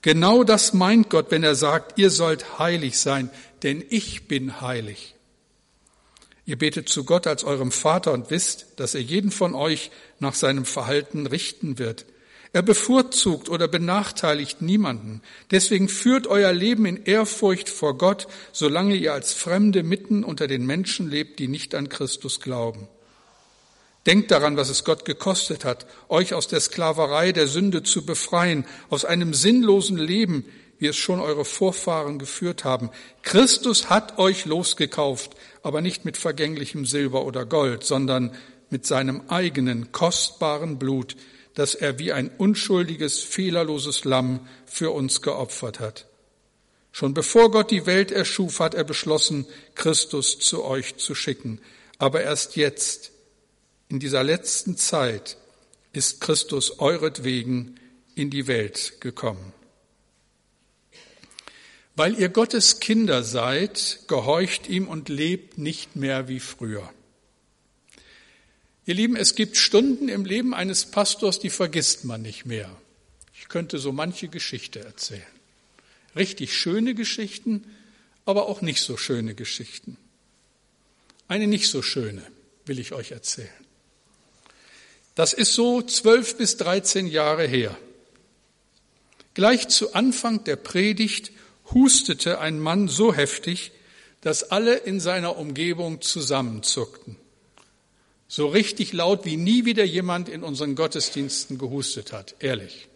Genau 0.00 0.44
das 0.44 0.74
meint 0.74 1.10
Gott, 1.10 1.32
wenn 1.32 1.42
er 1.42 1.56
sagt, 1.56 1.98
ihr 1.98 2.10
sollt 2.10 2.60
heilig 2.60 2.98
sein, 3.00 3.30
denn 3.64 3.82
ich 3.88 4.28
bin 4.28 4.60
heilig. 4.60 5.13
Ihr 6.46 6.58
betet 6.58 6.88
zu 6.88 7.04
Gott 7.04 7.26
als 7.26 7.44
eurem 7.44 7.72
Vater 7.72 8.12
und 8.12 8.30
wisst, 8.30 8.66
dass 8.76 8.94
er 8.94 9.00
jeden 9.00 9.30
von 9.30 9.54
euch 9.54 9.90
nach 10.18 10.34
seinem 10.34 10.64
Verhalten 10.64 11.26
richten 11.26 11.78
wird. 11.78 12.04
Er 12.52 12.62
bevorzugt 12.62 13.48
oder 13.48 13.66
benachteiligt 13.66 14.62
niemanden. 14.62 15.22
Deswegen 15.50 15.88
führt 15.88 16.28
euer 16.28 16.52
Leben 16.52 16.86
in 16.86 17.04
Ehrfurcht 17.04 17.68
vor 17.68 17.98
Gott, 17.98 18.28
solange 18.52 18.94
ihr 18.94 19.12
als 19.12 19.32
Fremde 19.32 19.82
mitten 19.82 20.22
unter 20.22 20.46
den 20.46 20.64
Menschen 20.64 21.10
lebt, 21.10 21.40
die 21.40 21.48
nicht 21.48 21.74
an 21.74 21.88
Christus 21.88 22.40
glauben. 22.40 22.86
Denkt 24.06 24.30
daran, 24.30 24.56
was 24.56 24.68
es 24.68 24.84
Gott 24.84 25.04
gekostet 25.04 25.64
hat, 25.64 25.86
euch 26.08 26.34
aus 26.34 26.46
der 26.46 26.60
Sklaverei 26.60 27.32
der 27.32 27.48
Sünde 27.48 27.82
zu 27.82 28.04
befreien, 28.04 28.66
aus 28.90 29.04
einem 29.04 29.34
sinnlosen 29.34 29.96
Leben, 29.96 30.44
wie 30.78 30.88
es 30.88 30.96
schon 30.96 31.20
eure 31.20 31.44
Vorfahren 31.44 32.18
geführt 32.18 32.64
haben. 32.64 32.90
Christus 33.22 33.88
hat 33.90 34.18
euch 34.18 34.44
losgekauft, 34.44 35.34
aber 35.64 35.80
nicht 35.80 36.04
mit 36.04 36.16
vergänglichem 36.16 36.84
Silber 36.84 37.24
oder 37.24 37.46
Gold, 37.46 37.84
sondern 37.84 38.30
mit 38.70 38.86
seinem 38.86 39.22
eigenen 39.28 39.92
kostbaren 39.92 40.78
Blut, 40.78 41.16
das 41.54 41.74
er 41.74 41.98
wie 41.98 42.12
ein 42.12 42.30
unschuldiges, 42.36 43.20
fehlerloses 43.20 44.04
Lamm 44.04 44.46
für 44.66 44.90
uns 44.90 45.22
geopfert 45.22 45.80
hat. 45.80 46.06
Schon 46.92 47.14
bevor 47.14 47.50
Gott 47.50 47.70
die 47.70 47.86
Welt 47.86 48.10
erschuf, 48.12 48.60
hat 48.60 48.74
er 48.74 48.84
beschlossen, 48.84 49.46
Christus 49.74 50.38
zu 50.38 50.64
euch 50.64 50.96
zu 50.96 51.14
schicken. 51.14 51.60
Aber 51.98 52.22
erst 52.22 52.56
jetzt, 52.56 53.10
in 53.88 53.98
dieser 53.98 54.22
letzten 54.22 54.76
Zeit, 54.76 55.38
ist 55.92 56.20
Christus 56.20 56.78
euretwegen 56.78 57.80
in 58.14 58.30
die 58.30 58.46
Welt 58.46 59.00
gekommen. 59.00 59.52
Weil 61.96 62.18
ihr 62.18 62.28
Gottes 62.28 62.80
Kinder 62.80 63.22
seid, 63.22 64.00
gehorcht 64.08 64.68
ihm 64.68 64.88
und 64.88 65.08
lebt 65.08 65.58
nicht 65.58 65.94
mehr 65.94 66.26
wie 66.28 66.40
früher. 66.40 66.92
Ihr 68.86 68.94
Lieben, 68.94 69.16
es 69.16 69.34
gibt 69.34 69.56
Stunden 69.56 70.08
im 70.08 70.24
Leben 70.24 70.54
eines 70.54 70.86
Pastors, 70.86 71.38
die 71.38 71.50
vergisst 71.50 72.04
man 72.04 72.22
nicht 72.22 72.44
mehr. 72.44 72.70
Ich 73.38 73.48
könnte 73.48 73.78
so 73.78 73.92
manche 73.92 74.28
Geschichte 74.28 74.80
erzählen. 74.80 75.22
Richtig 76.16 76.56
schöne 76.56 76.94
Geschichten, 76.94 77.64
aber 78.26 78.48
auch 78.48 78.60
nicht 78.60 78.80
so 78.80 78.96
schöne 78.96 79.34
Geschichten. 79.34 79.96
Eine 81.28 81.46
nicht 81.46 81.68
so 81.68 81.80
schöne 81.82 82.22
will 82.66 82.78
ich 82.78 82.92
euch 82.92 83.12
erzählen. 83.12 83.48
Das 85.14 85.32
ist 85.32 85.54
so 85.54 85.80
zwölf 85.82 86.36
bis 86.36 86.56
dreizehn 86.56 87.06
Jahre 87.06 87.46
her. 87.46 87.76
Gleich 89.34 89.68
zu 89.68 89.94
Anfang 89.94 90.44
der 90.44 90.56
Predigt 90.56 91.30
hustete 91.72 92.40
ein 92.40 92.58
Mann 92.58 92.88
so 92.88 93.14
heftig, 93.14 93.72
dass 94.20 94.50
alle 94.50 94.74
in 94.74 95.00
seiner 95.00 95.36
Umgebung 95.36 96.00
zusammenzuckten. 96.00 97.16
So 98.26 98.48
richtig 98.48 98.92
laut, 98.92 99.24
wie 99.24 99.36
nie 99.36 99.64
wieder 99.64 99.84
jemand 99.84 100.28
in 100.28 100.42
unseren 100.42 100.74
Gottesdiensten 100.74 101.58
gehustet 101.58 102.12
hat, 102.12 102.34
ehrlich. 102.40 102.88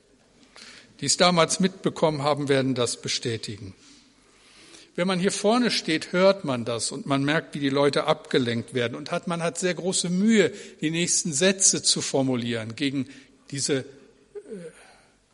Die 1.00 1.06
es 1.06 1.16
damals 1.16 1.60
mitbekommen 1.60 2.22
haben, 2.22 2.48
werden 2.48 2.75
das 2.75 3.00
bestätigen. 3.00 3.75
Wenn 4.96 5.06
man 5.06 5.20
hier 5.20 5.30
vorne 5.30 5.70
steht, 5.70 6.12
hört 6.12 6.44
man 6.44 6.64
das 6.64 6.90
und 6.90 7.06
man 7.06 7.22
merkt, 7.25 7.54
wie 7.54 7.60
die 7.60 7.68
Leute 7.68 8.04
abgelenkt 8.04 8.75
werden 8.75 8.96
und 8.96 9.12
hat, 9.12 9.28
man 9.28 9.42
hat 9.42 9.58
sehr 9.58 9.75
große 9.75 10.10
Mühe, 10.10 10.50
die 10.80 10.90
nächsten 10.90 11.32
Sätze 11.32 11.82
zu 11.82 12.00
formulieren 12.00 12.75
gegen 12.75 13.06
diese 13.52 13.80
äh, 13.80 13.84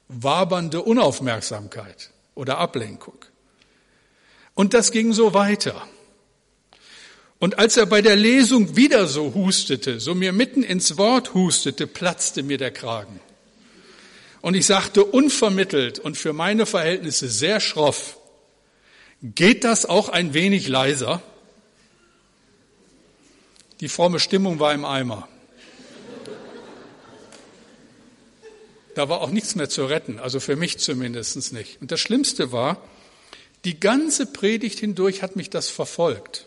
wabernde 0.09 0.83
Unaufmerksamkeit 0.83 2.11
oder 2.35 2.59
Ablenkung. 2.59 3.19
Und 4.55 4.75
das 4.75 4.93
ging 4.93 5.13
so 5.13 5.35
weiter. 5.35 5.87
Und 7.39 7.59
als 7.59 7.77
er 7.77 7.87
bei 7.87 8.01
der 8.01 8.17
Lesung 8.17 8.77
wieder 8.77 9.07
so 9.07 9.35
hustete, 9.35 10.01
so 10.01 10.15
mir 10.15 10.33
mitten 10.33 10.63
ins 10.63 10.97
Wort 10.97 11.35
hustete, 11.35 11.87
platzte 11.87 12.43
mir 12.43 12.59
der 12.59 12.71
Kragen. 12.71 13.21
Und 14.41 14.55
ich 14.55 14.67
sagte 14.67 15.05
unvermittelt 15.05 15.99
und 15.99 16.17
für 16.17 16.33
meine 16.33 16.67
Verhältnisse 16.67 17.29
sehr 17.29 17.61
schroff, 17.61 18.19
geht 19.23 19.65
das 19.65 19.87
auch 19.87 20.09
ein 20.09 20.35
wenig 20.35 20.69
leiser? 20.69 21.23
Die 23.81 23.89
fromme 23.89 24.21
Stimmung 24.21 24.61
war 24.61 24.73
im 24.73 24.85
Eimer. 24.85 25.29
Da 28.95 29.09
war 29.09 29.21
auch 29.21 29.31
nichts 29.31 29.55
mehr 29.55 29.69
zu 29.69 29.87
retten, 29.87 30.19
also 30.19 30.41
für 30.41 30.57
mich 30.57 30.79
zumindest 30.79 31.53
nicht. 31.53 31.81
Und 31.81 31.91
das 31.91 32.01
Schlimmste 32.01 32.53
war, 32.53 32.81
die 33.65 33.81
ganze 33.81 34.27
Predigt 34.27 34.79
hindurch 34.79 35.23
hat 35.23 35.37
mich 35.37 35.51
das 35.51 35.69
verfolgt. 35.69 36.47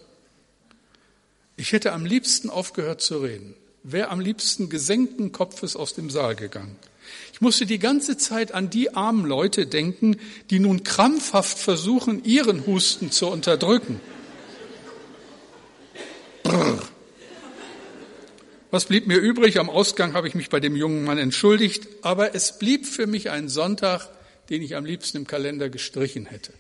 Ich 1.56 1.72
hätte 1.72 1.92
am 1.94 2.06
liebsten 2.06 2.50
aufgehört 2.50 3.02
zu 3.02 3.18
reden, 3.18 3.56
wäre 3.84 4.10
am 4.10 4.20
liebsten 4.20 4.70
gesenkten 4.70 5.32
Kopfes 5.32 5.76
aus 5.76 5.94
dem 5.94 6.10
Saal 6.10 6.36
gegangen. 6.36 6.78
Ich 7.34 7.42
musste 7.42 7.66
die 7.66 7.80
ganze 7.80 8.18
Zeit 8.18 8.54
an 8.54 8.70
die 8.70 8.96
armen 8.96 9.26
Leute 9.26 9.66
denken, 9.66 10.18
die 10.50 10.60
nun 10.60 10.84
krampfhaft 10.84 11.58
versuchen, 11.58 12.24
ihren 12.24 12.66
Husten 12.66 13.12
zu 13.12 13.28
unterdrücken. 13.28 14.00
Brrr. 16.44 16.80
Was 18.70 18.86
blieb 18.86 19.08
mir 19.08 19.18
übrig? 19.18 19.60
Am 19.60 19.70
Ausgang 19.70 20.14
habe 20.14 20.28
ich 20.28 20.36
mich 20.36 20.50
bei 20.50 20.60
dem 20.60 20.76
jungen 20.76 21.06
Mann 21.06 21.18
entschuldigt, 21.18 21.88
aber 22.02 22.36
es 22.36 22.60
blieb 22.60 22.86
für 22.86 23.08
mich 23.08 23.30
ein 23.30 23.48
Sonntag, 23.48 24.10
den 24.50 24.62
ich 24.62 24.76
am 24.76 24.86
liebsten 24.86 25.18
im 25.18 25.28
Kalender 25.28 25.70
gestrichen 25.70 26.26
hätte. 26.26 26.54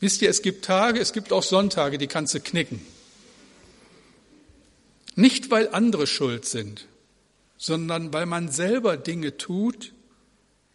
Wisst 0.00 0.22
ihr, 0.22 0.30
es 0.30 0.42
gibt 0.42 0.64
Tage, 0.64 1.00
es 1.00 1.12
gibt 1.12 1.32
auch 1.32 1.42
Sonntage, 1.42 1.98
die 1.98 2.06
kannst 2.06 2.34
du 2.34 2.40
knicken. 2.40 2.80
Nicht, 5.16 5.50
weil 5.50 5.68
andere 5.70 6.06
schuld 6.06 6.44
sind, 6.44 6.86
sondern 7.56 8.12
weil 8.12 8.26
man 8.26 8.48
selber 8.48 8.96
Dinge 8.96 9.36
tut, 9.36 9.92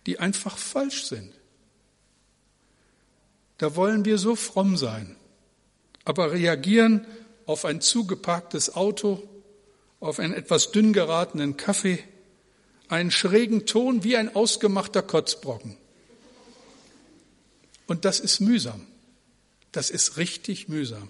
die 0.05 0.19
einfach 0.19 0.57
falsch 0.57 1.05
sind. 1.05 1.31
Da 3.57 3.77
wollen 3.77 4.03
wir 4.03 4.17
so 4.17 4.35
fromm 4.35 4.75
sein, 4.75 5.15
aber 6.03 6.33
reagieren 6.33 7.07
auf 7.45 7.63
ein 7.63 7.79
zugeparktes 7.79 8.75
Auto, 8.75 9.23
auf 10.03 10.19
einen 10.19 10.33
etwas 10.33 10.71
dünn 10.71 10.91
geratenen 10.93 11.55
Kaffee, 11.55 11.99
einen 12.89 13.09
schrägen 13.09 13.65
Ton 13.65 14.03
wie 14.03 14.17
ein 14.17 14.35
ausgemachter 14.35 15.01
Kotzbrocken. 15.01 15.77
Und 17.87 18.05
das 18.05 18.19
ist 18.19 18.39
mühsam. 18.39 18.85
Das 19.71 19.89
ist 19.89 20.17
richtig 20.17 20.67
mühsam. 20.67 21.09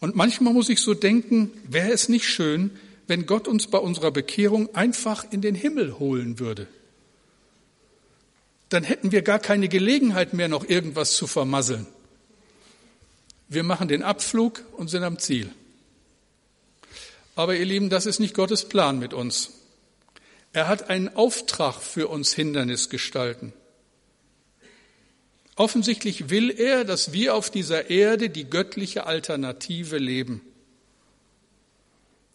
Und 0.00 0.16
manchmal 0.16 0.52
muss 0.52 0.68
ich 0.68 0.80
so 0.80 0.94
denken, 0.94 1.52
wäre 1.68 1.92
es 1.92 2.08
nicht 2.08 2.28
schön, 2.28 2.72
wenn 3.06 3.26
Gott 3.26 3.46
uns 3.46 3.68
bei 3.68 3.78
unserer 3.78 4.10
Bekehrung 4.10 4.74
einfach 4.74 5.24
in 5.30 5.40
den 5.40 5.54
Himmel 5.54 5.98
holen 5.98 6.40
würde. 6.40 6.66
Dann 8.70 8.82
hätten 8.82 9.12
wir 9.12 9.22
gar 9.22 9.38
keine 9.38 9.68
Gelegenheit 9.68 10.34
mehr, 10.34 10.48
noch 10.48 10.68
irgendwas 10.68 11.12
zu 11.12 11.26
vermasseln. 11.26 11.86
Wir 13.48 13.62
machen 13.62 13.86
den 13.86 14.02
Abflug 14.02 14.64
und 14.76 14.88
sind 14.88 15.04
am 15.04 15.18
Ziel. 15.18 15.50
Aber 17.34 17.56
ihr 17.56 17.64
Lieben, 17.64 17.90
das 17.90 18.06
ist 18.06 18.18
nicht 18.18 18.34
Gottes 18.34 18.68
Plan 18.68 18.98
mit 18.98 19.14
uns. 19.14 19.50
Er 20.52 20.68
hat 20.68 20.90
einen 20.90 21.08
Auftrag 21.08 21.80
für 21.80 22.08
uns 22.08 22.34
Hindernis 22.34 22.90
gestalten. 22.90 23.54
Offensichtlich 25.56 26.30
will 26.30 26.50
er, 26.50 26.84
dass 26.84 27.12
wir 27.12 27.34
auf 27.34 27.50
dieser 27.50 27.90
Erde 27.90 28.30
die 28.30 28.48
göttliche 28.48 29.06
Alternative 29.06 29.98
leben. 29.98 30.42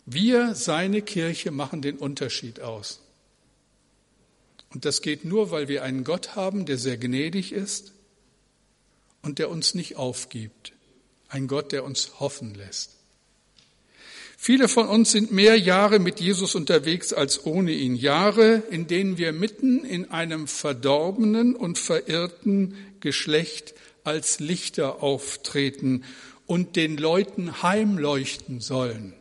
Wir, 0.05 0.55
seine 0.55 1.01
Kirche, 1.01 1.51
machen 1.51 1.81
den 1.81 1.97
Unterschied 1.97 2.61
aus. 2.61 3.01
Und 4.73 4.85
das 4.85 5.01
geht 5.01 5.25
nur, 5.25 5.51
weil 5.51 5.67
wir 5.67 5.83
einen 5.83 6.03
Gott 6.03 6.35
haben, 6.35 6.65
der 6.65 6.77
sehr 6.77 6.97
gnädig 6.97 7.51
ist 7.51 7.93
und 9.21 9.39
der 9.39 9.49
uns 9.49 9.73
nicht 9.73 9.95
aufgibt. 9.95 10.73
Ein 11.27 11.47
Gott, 11.47 11.71
der 11.71 11.83
uns 11.83 12.19
hoffen 12.19 12.53
lässt. 12.53 12.96
Viele 14.39 14.67
von 14.67 14.87
uns 14.87 15.11
sind 15.11 15.31
mehr 15.31 15.57
Jahre 15.57 15.97
mit 15.97 16.19
Jesus 16.19 16.53
unterwegs 16.53 17.11
als 17.11 17.45
ohne 17.45 17.71
ihn. 17.71 17.95
Jahre, 17.95 18.61
in 18.69 18.85
denen 18.85 19.17
wir 19.17 19.33
mitten 19.33 19.83
in 19.83 20.11
einem 20.11 20.47
verdorbenen 20.47 21.55
und 21.55 21.79
verirrten 21.79 22.75
Geschlecht 22.99 23.73
als 24.03 24.39
Lichter 24.39 25.01
auftreten 25.01 26.03
und 26.45 26.75
den 26.75 26.97
Leuten 26.97 27.63
heimleuchten 27.63 28.61
sollen. 28.61 29.13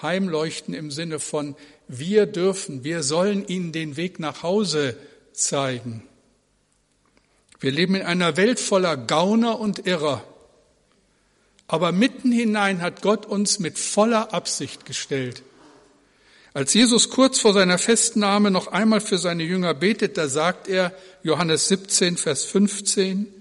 Heimleuchten 0.00 0.74
im 0.74 0.90
Sinne 0.90 1.20
von, 1.20 1.54
wir 1.86 2.26
dürfen, 2.26 2.84
wir 2.84 3.02
sollen 3.02 3.46
ihnen 3.46 3.72
den 3.72 3.96
Weg 3.96 4.18
nach 4.18 4.42
Hause 4.42 4.96
zeigen. 5.32 6.02
Wir 7.60 7.70
leben 7.70 7.96
in 7.96 8.02
einer 8.02 8.36
Welt 8.36 8.60
voller 8.60 8.96
Gauner 8.96 9.60
und 9.60 9.86
Irrer. 9.86 10.24
Aber 11.68 11.92
mitten 11.92 12.32
hinein 12.32 12.80
hat 12.80 13.02
Gott 13.02 13.26
uns 13.26 13.58
mit 13.58 13.78
voller 13.78 14.32
Absicht 14.32 14.86
gestellt. 14.86 15.42
Als 16.54 16.72
Jesus 16.74 17.10
kurz 17.10 17.38
vor 17.38 17.52
seiner 17.52 17.78
Festnahme 17.78 18.50
noch 18.50 18.68
einmal 18.68 19.00
für 19.00 19.18
seine 19.18 19.44
Jünger 19.44 19.74
betet, 19.74 20.16
da 20.16 20.28
sagt 20.28 20.66
er, 20.66 20.92
Johannes 21.22 21.68
17, 21.68 22.16
Vers 22.16 22.44
15, 22.44 23.32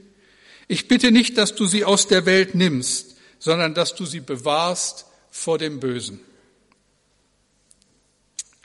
ich 0.68 0.90
bitte 0.90 1.12
nicht, 1.12 1.38
dass 1.38 1.56
du 1.56 1.66
sie 1.66 1.86
aus 1.86 2.08
der 2.08 2.26
Welt 2.26 2.54
nimmst, 2.54 3.16
sondern 3.40 3.74
dass 3.74 3.96
du 3.96 4.06
sie 4.06 4.20
bewahrst 4.20 5.06
vor 5.32 5.58
dem 5.58 5.80
Bösen. 5.80 6.20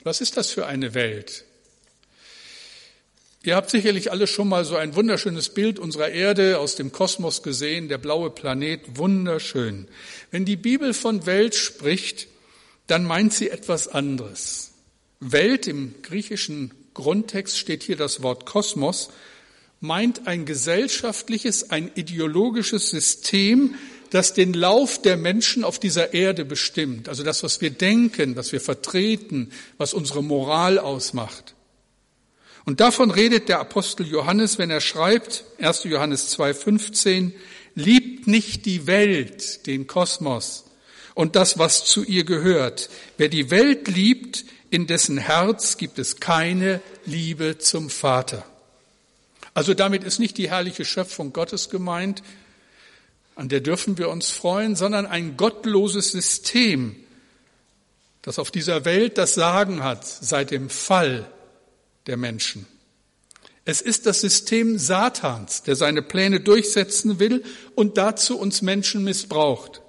Was 0.03 0.19
ist 0.19 0.35
das 0.35 0.51
für 0.51 0.65
eine 0.65 0.93
Welt? 0.93 1.45
Ihr 3.45 3.57
habt 3.57 3.69
sicherlich 3.69 4.09
alle 4.09 4.25
schon 4.25 4.47
mal 4.47 4.63
so 4.63 4.77
ein 4.77 4.95
wunderschönes 4.95 5.49
Bild 5.49 5.77
unserer 5.77 6.09
Erde 6.09 6.59
aus 6.59 6.75
dem 6.75 6.93
Kosmos 6.93 7.43
gesehen, 7.43 7.89
der 7.89 7.97
blaue 7.97 8.29
Planet, 8.29 8.79
wunderschön. 8.95 9.89
Wenn 10.31 10.45
die 10.45 10.55
Bibel 10.55 10.93
von 10.93 11.25
Welt 11.25 11.53
spricht, 11.53 12.27
dann 12.87 13.03
meint 13.03 13.33
sie 13.33 13.49
etwas 13.49 13.89
anderes. 13.89 14.71
Welt 15.19 15.67
im 15.67 15.93
griechischen 16.03 16.73
Grundtext 16.93 17.57
steht 17.57 17.83
hier 17.83 17.97
das 17.97 18.23
Wort 18.23 18.45
Kosmos, 18.45 19.09
meint 19.81 20.25
ein 20.25 20.45
gesellschaftliches, 20.45 21.69
ein 21.69 21.91
ideologisches 21.95 22.91
System, 22.91 23.75
das 24.09 24.31
den 24.31 24.53
Lauf 24.53 25.01
der 25.01 25.17
Menschen 25.17 25.65
auf 25.65 25.79
dieser 25.79 26.13
Erde 26.13 26.45
bestimmt. 26.45 27.09
Also 27.09 27.23
das, 27.23 27.43
was 27.43 27.59
wir 27.59 27.71
denken, 27.71 28.37
was 28.37 28.53
wir 28.53 28.61
vertreten, 28.61 29.51
was 29.77 29.93
unsere 29.93 30.23
Moral 30.23 30.79
ausmacht. 30.79 31.55
Und 32.65 32.79
davon 32.79 33.11
redet 33.11 33.49
der 33.49 33.59
Apostel 33.59 34.07
Johannes, 34.07 34.57
wenn 34.57 34.69
er 34.69 34.81
schreibt, 34.81 35.43
1. 35.59 35.83
Johannes 35.83 36.37
2.15, 36.37 37.33
liebt 37.75 38.27
nicht 38.27 38.65
die 38.65 38.87
Welt, 38.87 39.67
den 39.67 39.87
Kosmos 39.87 40.65
und 41.13 41.35
das, 41.35 41.57
was 41.57 41.85
zu 41.85 42.03
ihr 42.03 42.23
gehört. 42.23 42.89
Wer 43.17 43.29
die 43.29 43.51
Welt 43.51 43.87
liebt, 43.87 44.45
in 44.69 44.87
dessen 44.87 45.17
Herz 45.17 45.77
gibt 45.77 45.99
es 45.99 46.19
keine 46.19 46.81
Liebe 47.05 47.57
zum 47.57 47.89
Vater. 47.89 48.45
Also 49.53 49.73
damit 49.73 50.03
ist 50.03 50.19
nicht 50.19 50.37
die 50.37 50.49
herrliche 50.49 50.85
Schöpfung 50.85 51.33
Gottes 51.33 51.69
gemeint, 51.69 52.23
an 53.35 53.49
der 53.49 53.61
dürfen 53.61 53.97
wir 53.97 54.09
uns 54.09 54.29
freuen, 54.29 54.75
sondern 54.75 55.05
ein 55.05 55.37
gottloses 55.37 56.11
System, 56.11 56.95
das 58.21 58.39
auf 58.39 58.51
dieser 58.51 58.85
Welt 58.85 59.17
das 59.17 59.33
Sagen 59.33 59.83
hat 59.83 60.05
seit 60.05 60.51
dem 60.51 60.69
Fall 60.69 61.27
der 62.07 62.17
Menschen. 62.17 62.67
Es 63.65 63.79
ist 63.81 64.05
das 64.05 64.19
System 64.19 64.77
Satans, 64.77 65.63
der 65.63 65.75
seine 65.75 66.01
Pläne 66.01 66.41
durchsetzen 66.41 67.19
will 67.19 67.43
und 67.75 67.97
dazu 67.97 68.37
uns 68.37 68.61
Menschen 68.61 69.03
missbraucht. 69.03 69.81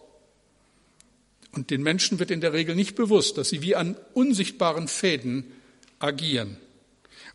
Und 1.53 1.71
den 1.71 1.83
Menschen 1.83 2.19
wird 2.19 2.31
in 2.31 2.41
der 2.41 2.53
Regel 2.53 2.77
nicht 2.77 2.95
bewusst, 2.95 3.39
dass 3.39 3.49
sie 3.49 3.63
wie 3.63 3.77
an 3.77 3.97
unsichtbaren 4.13 4.89
Fäden 4.89 5.45
agieren. 5.99 6.57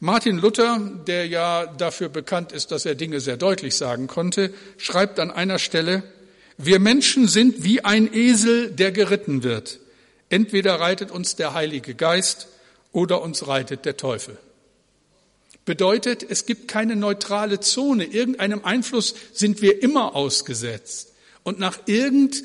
Martin 0.02 0.38
Luther, 0.38 0.80
der 1.08 1.28
ja 1.28 1.66
dafür 1.66 2.08
bekannt 2.08 2.54
ist, 2.54 2.72
dass 2.72 2.86
er 2.86 2.96
Dinge 2.96 3.20
sehr 3.20 3.36
deutlich 3.36 3.76
sagen 3.76 4.08
konnte, 4.08 4.54
schreibt 4.78 5.20
an 5.20 5.32
einer 5.32 5.60
Stelle, 5.60 6.04
wir 6.58 6.80
Menschen 6.80 7.28
sind 7.28 7.64
wie 7.64 7.84
ein 7.84 8.14
Esel, 8.14 8.72
der 8.72 8.92
geritten 8.92 9.44
wird. 9.44 9.80
Entweder 10.30 10.80
reitet 10.80 11.12
uns 11.12 11.36
der 11.36 11.54
Heilige 11.54 11.96
Geist 11.96 12.48
oder 12.94 13.22
uns 13.22 13.48
reitet 13.48 13.86
der 13.86 13.98
Teufel. 13.98 14.38
Bedeutet, 15.70 16.26
es 16.28 16.48
gibt 16.48 16.68
keine 16.68 16.96
neutrale 16.96 17.60
Zone. 17.60 18.06
Irgendeinem 18.06 18.66
Einfluss 18.66 19.14
sind 19.34 19.62
wir 19.62 19.84
immer 19.84 20.16
ausgesetzt. 20.16 21.14
Und 21.44 21.60
nach 21.60 21.82
irgendeiner 21.86 22.42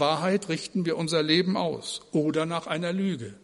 Wahrheit 0.00 0.48
richten 0.48 0.86
wir 0.86 0.96
unser 0.96 1.22
Leben 1.22 1.56
aus 1.56 2.00
oder 2.10 2.46
nach 2.46 2.66
einer 2.66 2.92
Lüge. 2.92 3.34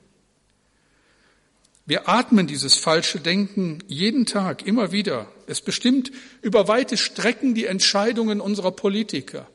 Wir 1.87 2.09
atmen 2.09 2.49
dieses 2.49 2.75
falsche 2.75 3.21
Denken 3.21 3.85
jeden 3.87 4.27
Tag, 4.27 4.67
immer 4.67 4.91
wieder. 4.91 5.31
Es 5.47 5.61
bestimmt 5.61 6.11
über 6.43 6.67
weite 6.67 6.97
Strecken 6.97 7.55
die 7.55 7.67
Entscheidungen 7.67 8.41
unserer 8.41 8.73
Politiker. 8.73 9.49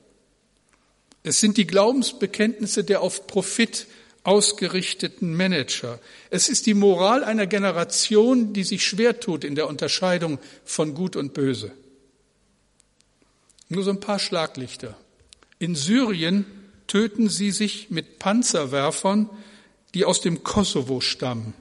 Es 1.22 1.41
sind 1.41 1.58
die 1.58 1.67
Glaubensbekenntnisse 1.67 2.86
der 2.86 3.01
auf 3.01 3.27
Profit 3.27 3.88
ausgerichteten 4.24 5.36
Manager. 5.36 6.00
Es 6.30 6.50
ist 6.50 6.65
die 6.65 6.74
Moral 6.74 7.24
einer 7.24 7.46
Generation, 7.46 8.53
die 8.53 8.63
sich 8.63 8.86
schwer 8.86 9.20
tut 9.20 9.44
in 9.44 9.56
der 9.56 9.68
Unterscheidung 9.68 10.39
von 10.63 10.94
Gut 10.94 11.15
und 11.15 11.34
Böse. 11.34 11.72
Nur 13.70 13.84
so 13.84 13.89
ein 13.89 14.00
paar 14.00 14.20
Schlaglichter. 14.20 14.96
In 15.60 15.75
Syrien 15.75 16.46
töten 16.88 17.27
sie 17.30 17.51
sich 17.51 17.89
mit 17.89 18.20
Panzerwerfern, 18.20 19.30
die 19.94 20.06
aus 20.06 20.22
dem 20.22 20.44
Kosovo 20.44 21.01
stammen. 21.01 21.53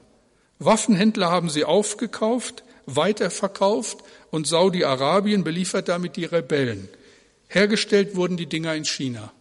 Waffenhändler 0.59 1.29
haben 1.29 1.49
sie 1.49 1.65
aufgekauft, 1.65 2.63
weiterverkauft 2.85 3.99
und 4.31 4.47
Saudi-Arabien 4.47 5.43
beliefert 5.43 5.89
damit 5.89 6.15
die 6.15 6.25
Rebellen. 6.25 6.89
Hergestellt 7.47 8.15
wurden 8.15 8.37
die 8.37 8.47
Dinger 8.47 8.73
in 8.75 8.85
China. 8.85 9.31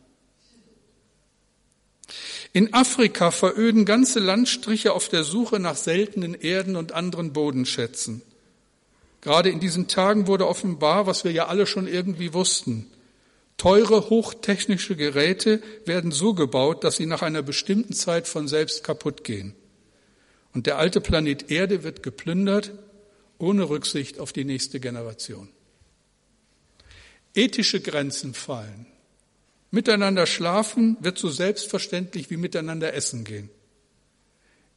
In 2.55 2.75
Afrika 2.75 3.31
veröden 3.31 3.87
ganze 3.87 4.21
Landstriche 4.21 4.93
auf 4.93 5.09
der 5.09 5.25
Suche 5.25 5.59
nach 5.59 5.77
seltenen 5.77 6.35
Erden 6.35 6.77
und 6.77 6.93
anderen 6.93 7.33
Bodenschätzen. 7.33 8.21
Gerade 9.23 9.49
in 9.49 9.61
diesen 9.61 9.89
Tagen 9.89 10.27
wurde 10.27 10.47
offenbar, 10.47 11.07
was 11.07 11.25
wir 11.25 11.33
ja 11.33 11.47
alle 11.47 11.67
schon 11.67 11.87
irgendwie 11.87 12.35
wussten. 12.35 12.91
Teure, 13.57 14.11
hochtechnische 14.11 14.97
Geräte 14.97 15.63
werden 15.87 16.11
so 16.11 16.35
gebaut, 16.35 16.85
dass 16.85 16.97
sie 16.97 17.07
nach 17.07 17.23
einer 17.23 17.43
bestimmten 17.43 17.95
Zeit 17.95 18.29
von 18.29 18.49
selbst 18.49 18.85
kaputt 18.85 19.25
gehen. 19.25 19.55
Und 20.53 20.67
der 20.67 20.77
alte 20.77 21.01
Planet 21.01 21.51
Erde 21.51 21.85
wird 21.85 22.03
geplündert, 22.03 22.73
ohne 23.39 23.69
Rücksicht 23.71 24.19
auf 24.19 24.33
die 24.33 24.45
nächste 24.45 24.79
Generation. 24.81 25.49
Ethische 27.35 27.81
Grenzen 27.81 28.35
fallen. 28.35 28.92
Miteinander 29.73 30.27
schlafen 30.27 30.99
wird 31.01 31.19
so 31.19 31.31
selbstverständlich 31.31 32.29
wie 32.29 32.37
miteinander 32.37 32.93
essen 32.93 33.25
gehen. 33.25 33.49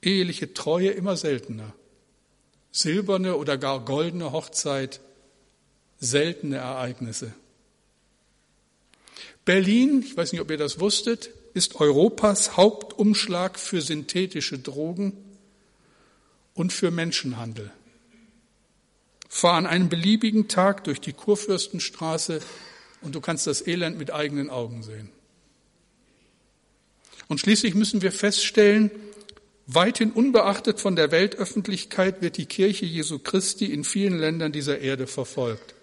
Eheliche 0.02 0.54
Treue 0.54 0.90
immer 0.90 1.18
seltener. 1.18 1.74
Silberne 2.72 3.36
oder 3.36 3.58
gar 3.58 3.84
goldene 3.84 4.32
Hochzeit, 4.32 5.02
seltene 6.00 6.58
Ereignisse. 6.58 7.34
Berlin, 9.44 10.02
ich 10.06 10.16
weiß 10.16 10.32
nicht, 10.32 10.42
ob 10.42 10.50
ihr 10.50 10.58
das 10.58 10.80
wusstet, 10.80 11.30
ist 11.54 11.76
Europas 11.76 12.56
Hauptumschlag 12.56 13.60
für 13.60 13.82
synthetische 13.82 14.60
Drogen 14.60 15.12
und 16.54 16.72
für 16.72 16.90
Menschenhandel. 16.90 17.70
Fahr 19.28 19.56
an 19.56 19.66
einem 19.66 19.90
beliebigen 19.90 20.48
Tag 20.48 20.86
durch 20.86 21.02
die 21.02 21.12
Kurfürstenstraße 21.12 22.40
und 23.06 23.14
du 23.14 23.22
kannst 23.22 23.48
das 23.48 23.66
Elend 23.66 23.98
mit 23.98 24.12
eigenen 24.12 24.50
Augen 24.50 24.84
sehen. 24.84 25.10
Und 27.28 27.40
schließlich 27.40 27.76
müssen 27.76 28.02
wir 28.02 28.12
feststellen, 28.12 28.92
weithin 29.68 30.12
unbeachtet 30.12 30.80
von 30.80 30.96
der 30.96 31.12
Weltöffentlichkeit 31.12 32.22
wird 32.22 32.38
die 32.38 32.46
Kirche 32.48 32.86
Jesu 32.86 33.20
Christi 33.20 33.66
in 33.72 33.84
vielen 33.84 34.18
Ländern 34.18 34.52
dieser 34.52 34.80
Erde 34.80 35.08
verfolgt. 35.08 35.76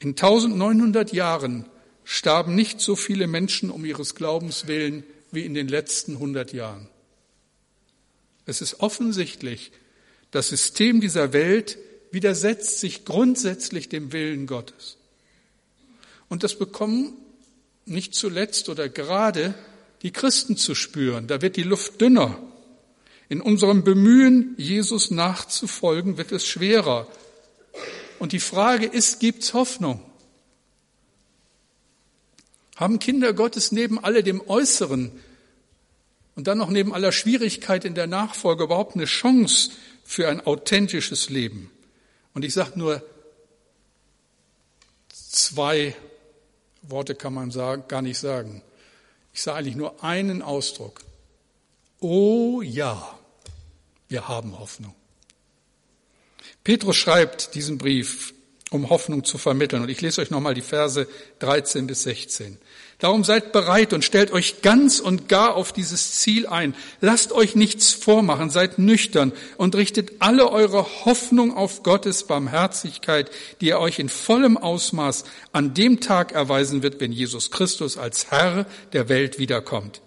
In 0.00 0.10
1900 0.10 1.12
Jahren 1.12 1.66
starben 2.04 2.54
nicht 2.54 2.80
so 2.80 2.96
viele 2.96 3.26
Menschen 3.26 3.70
um 3.70 3.84
ihres 3.84 4.14
Glaubens 4.14 4.66
willen 4.66 5.04
wie 5.30 5.44
in 5.44 5.54
den 5.54 5.68
letzten 5.68 6.14
100 6.14 6.52
Jahren. 6.52 6.88
Es 8.46 8.60
ist 8.60 8.80
offensichtlich, 8.80 9.72
das 10.30 10.48
System 10.48 11.00
dieser 11.00 11.32
Welt 11.32 11.78
widersetzt 12.10 12.80
sich 12.80 13.04
grundsätzlich 13.04 13.88
dem 13.88 14.12
Willen 14.12 14.46
Gottes. 14.46 14.98
Und 16.34 16.42
das 16.42 16.58
bekommen 16.58 17.12
nicht 17.84 18.12
zuletzt 18.16 18.68
oder 18.68 18.88
gerade 18.88 19.54
die 20.02 20.10
Christen 20.10 20.56
zu 20.56 20.74
spüren. 20.74 21.28
Da 21.28 21.42
wird 21.42 21.54
die 21.54 21.62
Luft 21.62 22.00
dünner. 22.00 22.42
In 23.28 23.40
unserem 23.40 23.84
Bemühen, 23.84 24.56
Jesus 24.58 25.12
nachzufolgen, 25.12 26.16
wird 26.16 26.32
es 26.32 26.44
schwerer. 26.44 27.06
Und 28.18 28.32
die 28.32 28.40
Frage 28.40 28.84
ist, 28.86 29.20
gibt's 29.20 29.54
Hoffnung? 29.54 30.04
Haben 32.74 32.98
Kinder 32.98 33.32
Gottes 33.32 33.70
neben 33.70 34.02
alledem 34.02 34.42
Äußeren 34.44 35.12
und 36.34 36.48
dann 36.48 36.58
noch 36.58 36.70
neben 36.70 36.92
aller 36.92 37.12
Schwierigkeit 37.12 37.84
in 37.84 37.94
der 37.94 38.08
Nachfolge 38.08 38.64
überhaupt 38.64 38.96
eine 38.96 39.04
Chance 39.04 39.70
für 40.02 40.26
ein 40.26 40.44
authentisches 40.44 41.30
Leben. 41.30 41.70
Und 42.32 42.44
ich 42.44 42.54
sage 42.54 42.76
nur 42.76 43.04
zwei 45.12 45.94
Worte 46.88 47.14
kann 47.14 47.34
man 47.34 47.50
sagen, 47.50 47.84
gar 47.88 48.02
nicht 48.02 48.18
sagen. 48.18 48.62
Ich 49.32 49.42
sage 49.42 49.58
eigentlich 49.58 49.76
nur 49.76 50.04
einen 50.04 50.42
Ausdruck. 50.42 51.02
Oh 52.00 52.62
ja, 52.62 53.18
wir 54.08 54.28
haben 54.28 54.58
Hoffnung. 54.58 54.94
Petrus 56.62 56.96
schreibt 56.96 57.54
diesen 57.54 57.78
Brief, 57.78 58.34
um 58.74 58.90
Hoffnung 58.90 59.22
zu 59.22 59.38
vermitteln. 59.38 59.82
Und 59.82 59.88
ich 59.88 60.00
lese 60.00 60.20
euch 60.20 60.30
nochmal 60.30 60.54
die 60.54 60.60
Verse 60.60 61.06
13 61.38 61.86
bis 61.86 62.02
16. 62.02 62.58
Darum 62.98 63.22
seid 63.22 63.52
bereit 63.52 63.92
und 63.92 64.04
stellt 64.04 64.32
euch 64.32 64.62
ganz 64.62 64.98
und 64.98 65.28
gar 65.28 65.54
auf 65.54 65.72
dieses 65.72 66.20
Ziel 66.20 66.46
ein. 66.46 66.74
Lasst 67.00 67.32
euch 67.32 67.54
nichts 67.54 67.92
vormachen, 67.92 68.50
seid 68.50 68.78
nüchtern 68.78 69.32
und 69.58 69.76
richtet 69.76 70.12
alle 70.18 70.50
eure 70.50 71.04
Hoffnung 71.04 71.56
auf 71.56 71.82
Gottes 71.82 72.24
Barmherzigkeit, 72.24 73.30
die 73.60 73.70
er 73.70 73.80
euch 73.80 73.98
in 73.98 74.08
vollem 74.08 74.56
Ausmaß 74.56 75.24
an 75.52 75.74
dem 75.74 76.00
Tag 76.00 76.32
erweisen 76.32 76.82
wird, 76.82 77.00
wenn 77.00 77.12
Jesus 77.12 77.50
Christus 77.50 77.96
als 77.96 78.30
Herr 78.30 78.66
der 78.92 79.08
Welt 79.08 79.38
wiederkommt. 79.38 80.02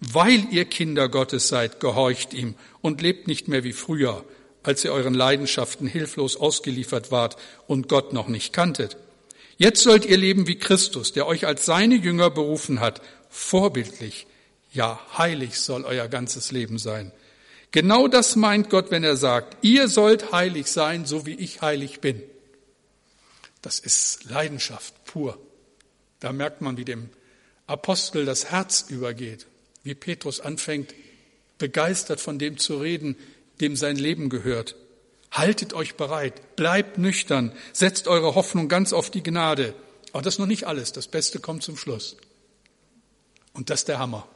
Weil 0.00 0.46
ihr 0.50 0.66
Kinder 0.66 1.08
Gottes 1.08 1.48
seid, 1.48 1.80
gehorcht 1.80 2.34
ihm 2.34 2.54
und 2.80 3.00
lebt 3.00 3.26
nicht 3.26 3.48
mehr 3.48 3.64
wie 3.64 3.72
früher, 3.72 4.24
als 4.64 4.84
ihr 4.84 4.92
euren 4.92 5.14
Leidenschaften 5.14 5.86
hilflos 5.86 6.36
ausgeliefert 6.36 7.10
wart 7.12 7.36
und 7.66 7.88
Gott 7.88 8.12
noch 8.12 8.28
nicht 8.28 8.52
kanntet. 8.52 8.96
Jetzt 9.56 9.82
sollt 9.82 10.04
ihr 10.04 10.16
leben 10.16 10.48
wie 10.48 10.58
Christus, 10.58 11.12
der 11.12 11.26
euch 11.26 11.46
als 11.46 11.64
seine 11.64 11.94
Jünger 11.94 12.30
berufen 12.30 12.80
hat, 12.80 13.00
vorbildlich. 13.30 14.26
Ja, 14.72 14.98
heilig 15.16 15.60
soll 15.60 15.84
euer 15.84 16.08
ganzes 16.08 16.50
Leben 16.50 16.78
sein. 16.78 17.12
Genau 17.70 18.08
das 18.08 18.36
meint 18.36 18.70
Gott, 18.70 18.90
wenn 18.90 19.04
er 19.04 19.16
sagt, 19.16 19.56
ihr 19.62 19.88
sollt 19.88 20.32
heilig 20.32 20.66
sein, 20.66 21.06
so 21.06 21.26
wie 21.26 21.34
ich 21.34 21.60
heilig 21.60 22.00
bin. 22.00 22.22
Das 23.62 23.78
ist 23.78 24.24
Leidenschaft 24.24 25.04
pur. 25.04 25.38
Da 26.20 26.32
merkt 26.32 26.60
man, 26.60 26.76
wie 26.76 26.84
dem 26.84 27.10
Apostel 27.66 28.24
das 28.24 28.50
Herz 28.50 28.86
übergeht, 28.88 29.46
wie 29.82 29.94
Petrus 29.94 30.40
anfängt, 30.40 30.94
begeistert 31.58 32.20
von 32.20 32.38
dem 32.38 32.58
zu 32.58 32.78
reden, 32.78 33.16
dem 33.60 33.76
sein 33.76 33.96
Leben 33.96 34.28
gehört. 34.28 34.76
Haltet 35.30 35.72
euch 35.72 35.96
bereit, 35.96 36.56
bleibt 36.56 36.98
nüchtern, 36.98 37.52
setzt 37.72 38.06
eure 38.06 38.34
Hoffnung 38.34 38.68
ganz 38.68 38.92
auf 38.92 39.10
die 39.10 39.22
Gnade. 39.22 39.74
Aber 40.12 40.22
das 40.22 40.34
ist 40.34 40.38
noch 40.38 40.46
nicht 40.46 40.66
alles, 40.66 40.92
das 40.92 41.08
Beste 41.08 41.40
kommt 41.40 41.62
zum 41.62 41.76
Schluss. 41.76 42.16
Und 43.52 43.70
das 43.70 43.80
ist 43.80 43.88
der 43.88 43.98
Hammer. 43.98 44.28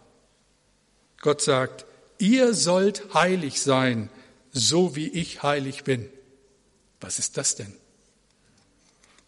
Gott 1.20 1.40
sagt, 1.40 1.87
ihr 2.18 2.54
sollt 2.54 3.14
heilig 3.14 3.61
sein, 3.61 4.11
so 4.52 4.96
wie 4.96 5.09
ich 5.09 5.42
heilig 5.42 5.85
bin. 5.85 6.09
Was 7.00 7.18
ist 7.18 7.37
das 7.37 7.54
denn? 7.54 7.74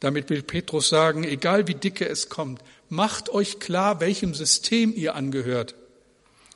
Damit 0.00 0.30
will 0.30 0.42
Petrus 0.42 0.88
sagen, 0.88 1.24
egal 1.24 1.68
wie 1.68 1.74
dicke 1.74 2.08
es 2.08 2.28
kommt, 2.28 2.62
macht 2.88 3.28
euch 3.28 3.60
klar, 3.60 4.00
welchem 4.00 4.34
System 4.34 4.94
ihr 4.96 5.14
angehört. 5.14 5.74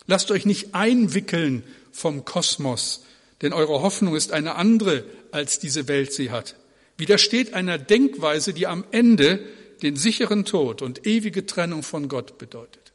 Lasst 0.07 0.31
euch 0.31 0.47
nicht 0.47 0.75
einwickeln 0.75 1.63
vom 1.93 2.25
Kosmos, 2.25 3.05
denn 3.45 3.53
eure 3.53 3.83
Hoffnung 3.83 4.17
ist 4.17 4.33
eine 4.33 4.55
andere 4.55 5.05
als 5.31 5.59
diese 5.59 5.87
Welt 5.87 6.15
sie 6.15 6.31
hat. 6.31 6.57
Widersteht 6.97 7.53
einer 7.53 7.77
Denkweise, 7.77 8.55
die 8.55 8.67
am 8.67 8.85
Ende 8.91 9.39
den 9.83 9.97
sicheren 9.97 10.47
Tod 10.47 10.81
und 10.81 11.07
ewige 11.07 11.45
Trennung 11.45 11.83
von 11.83 12.09
Gott 12.09 12.39
bedeutet. 12.39 12.93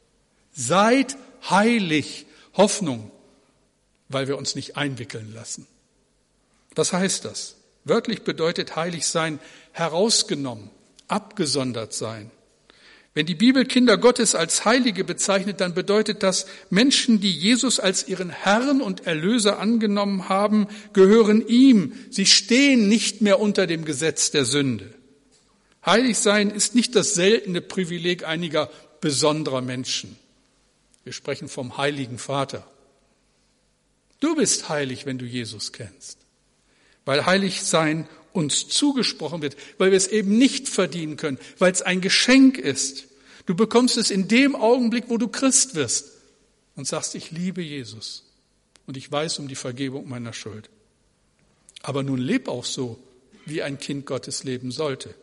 Seid 0.52 1.16
heilig, 1.48 2.26
Hoffnung, 2.54 3.12
weil 4.08 4.26
wir 4.26 4.36
uns 4.36 4.56
nicht 4.56 4.76
einwickeln 4.76 5.32
lassen. 5.32 5.68
Was 6.74 6.92
heißt 6.92 7.24
das? 7.26 7.54
Wörtlich 7.84 8.22
bedeutet 8.22 8.74
heilig 8.74 9.06
sein 9.06 9.38
herausgenommen, 9.70 10.68
abgesondert 11.06 11.92
sein. 11.92 12.32
Wenn 13.12 13.26
die 13.26 13.34
Bibel 13.34 13.64
Kinder 13.64 13.98
Gottes 13.98 14.36
als 14.36 14.64
Heilige 14.64 15.02
bezeichnet, 15.02 15.60
dann 15.60 15.74
bedeutet 15.74 16.22
das, 16.22 16.46
Menschen, 16.70 17.20
die 17.20 17.32
Jesus 17.32 17.80
als 17.80 18.06
ihren 18.06 18.30
Herrn 18.30 18.80
und 18.80 19.06
Erlöser 19.06 19.58
angenommen 19.58 20.28
haben, 20.28 20.68
gehören 20.92 21.46
ihm. 21.46 21.92
Sie 22.10 22.26
stehen 22.26 22.88
nicht 22.88 23.20
mehr 23.20 23.40
unter 23.40 23.66
dem 23.66 23.84
Gesetz 23.84 24.30
der 24.30 24.44
Sünde. 24.44 24.94
Heilig 25.84 26.18
sein 26.18 26.50
ist 26.50 26.76
nicht 26.76 26.94
das 26.94 27.14
seltene 27.14 27.60
Privileg 27.60 28.24
einiger 28.24 28.70
besonderer 29.00 29.60
Menschen. 29.60 30.16
Wir 31.02 31.12
sprechen 31.12 31.48
vom 31.48 31.78
heiligen 31.78 32.18
Vater. 32.18 32.64
Du 34.20 34.36
bist 34.36 34.68
heilig, 34.68 35.06
wenn 35.06 35.18
du 35.18 35.24
Jesus 35.24 35.72
kennst, 35.72 36.18
weil 37.06 37.26
heilig 37.26 37.62
sein 37.62 38.06
uns 38.32 38.68
zugesprochen 38.68 39.42
wird, 39.42 39.56
weil 39.78 39.90
wir 39.90 39.96
es 39.96 40.08
eben 40.08 40.38
nicht 40.38 40.68
verdienen 40.68 41.16
können, 41.16 41.38
weil 41.58 41.72
es 41.72 41.82
ein 41.82 42.00
Geschenk 42.00 42.58
ist. 42.58 43.06
Du 43.46 43.54
bekommst 43.54 43.96
es 43.96 44.10
in 44.10 44.28
dem 44.28 44.54
Augenblick, 44.54 45.04
wo 45.08 45.18
du 45.18 45.28
Christ 45.28 45.74
wirst 45.74 46.10
und 46.76 46.86
sagst, 46.86 47.14
ich 47.14 47.30
liebe 47.30 47.62
Jesus 47.62 48.24
und 48.86 48.96
ich 48.96 49.10
weiß 49.10 49.38
um 49.38 49.48
die 49.48 49.56
Vergebung 49.56 50.08
meiner 50.08 50.32
Schuld. 50.32 50.70
Aber 51.82 52.02
nun 52.02 52.18
leb 52.18 52.48
auch 52.48 52.64
so, 52.64 52.98
wie 53.46 53.62
ein 53.62 53.78
Kind 53.78 54.06
Gottes 54.06 54.44
leben 54.44 54.70
sollte. 54.70 55.14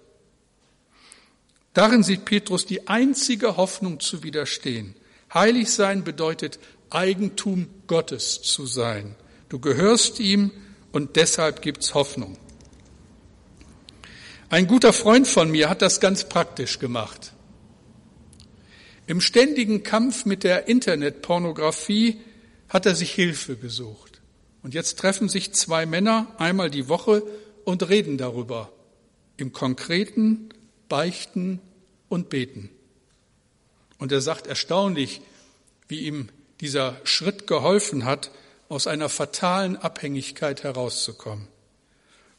Darin 1.74 2.02
sieht 2.02 2.26
Petrus 2.26 2.66
die 2.66 2.88
einzige 2.88 3.56
Hoffnung 3.56 4.00
zu 4.00 4.24
widerstehen. 4.24 4.96
Heilig 5.34 5.72
sein 5.72 6.04
bedeutet 6.04 6.60
Eigentum 6.90 7.68
Gottes 7.86 8.42
zu 8.42 8.66
sein. 8.66 9.16
Du 9.50 9.60
gehörst 9.60 10.20
ihm 10.20 10.52
und 10.92 11.16
deshalb 11.16 11.62
gibt's 11.62 11.94
Hoffnung. 11.94 12.38
Ein 14.50 14.68
guter 14.68 14.94
Freund 14.94 15.28
von 15.28 15.52
mir 15.52 15.70
hat 15.70 15.82
das 15.82 16.00
ganz 16.00 16.30
praktisch 16.30 16.80
gemacht. 16.80 17.34
Im 19.06 19.20
ständigen 19.20 19.84
Kampf 19.84 20.26
mit 20.26 20.46
der 20.46 20.70
Internetpornografie 20.70 22.22
hat 22.70 22.86
er 22.86 22.96
sich 22.96 23.12
Hilfe 23.12 23.58
gesucht. 23.58 24.22
Und 24.64 24.74
jetzt 24.74 25.00
treffen 25.00 25.28
sich 25.28 25.54
zwei 25.54 25.86
Männer 25.86 26.34
einmal 26.38 26.70
die 26.70 26.88
Woche 26.88 27.24
und 27.66 27.90
reden 27.90 28.18
darüber. 28.18 28.72
Im 29.36 29.52
Konkreten 29.52 30.50
beichten 30.88 31.60
und 32.08 32.30
beten. 32.30 32.70
Und 33.98 34.14
er 34.14 34.22
sagt 34.22 34.48
erstaunlich, 34.48 35.20
wie 35.90 36.02
ihm 36.02 36.30
dieser 36.62 36.96
Schritt 37.04 37.48
geholfen 37.48 38.06
hat, 38.06 38.32
aus 38.70 38.88
einer 38.88 39.10
fatalen 39.10 39.76
Abhängigkeit 39.76 40.64
herauszukommen. 40.64 41.50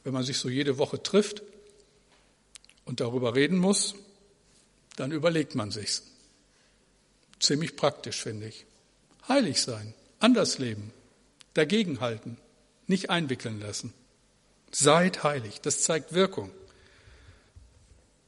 Wenn 0.05 0.15
man 0.15 0.23
sich 0.23 0.39
so 0.39 0.49
jede 0.49 0.79
Woche 0.79 1.03
trifft 1.03 1.43
und 2.89 3.01
darüber 3.01 3.35
reden 3.35 3.59
muss, 3.59 3.95
dann 4.97 5.13
überlegt 5.13 5.55
man 5.55 5.71
sich's. 5.71 6.05
Ziemlich 7.39 7.77
praktisch, 7.77 8.23
finde 8.23 8.49
ich. 8.49 8.65
Heilig 9.29 9.61
sein, 9.61 9.93
anders 10.21 10.59
leben, 10.59 10.91
dagegenhalten, 11.53 12.39
nicht 12.87 13.11
einwickeln 13.11 13.61
lassen. 13.61 13.93
Seid 14.71 15.23
heilig, 15.23 15.61
das 15.61 15.83
zeigt 15.83 16.15
Wirkung. 16.15 16.51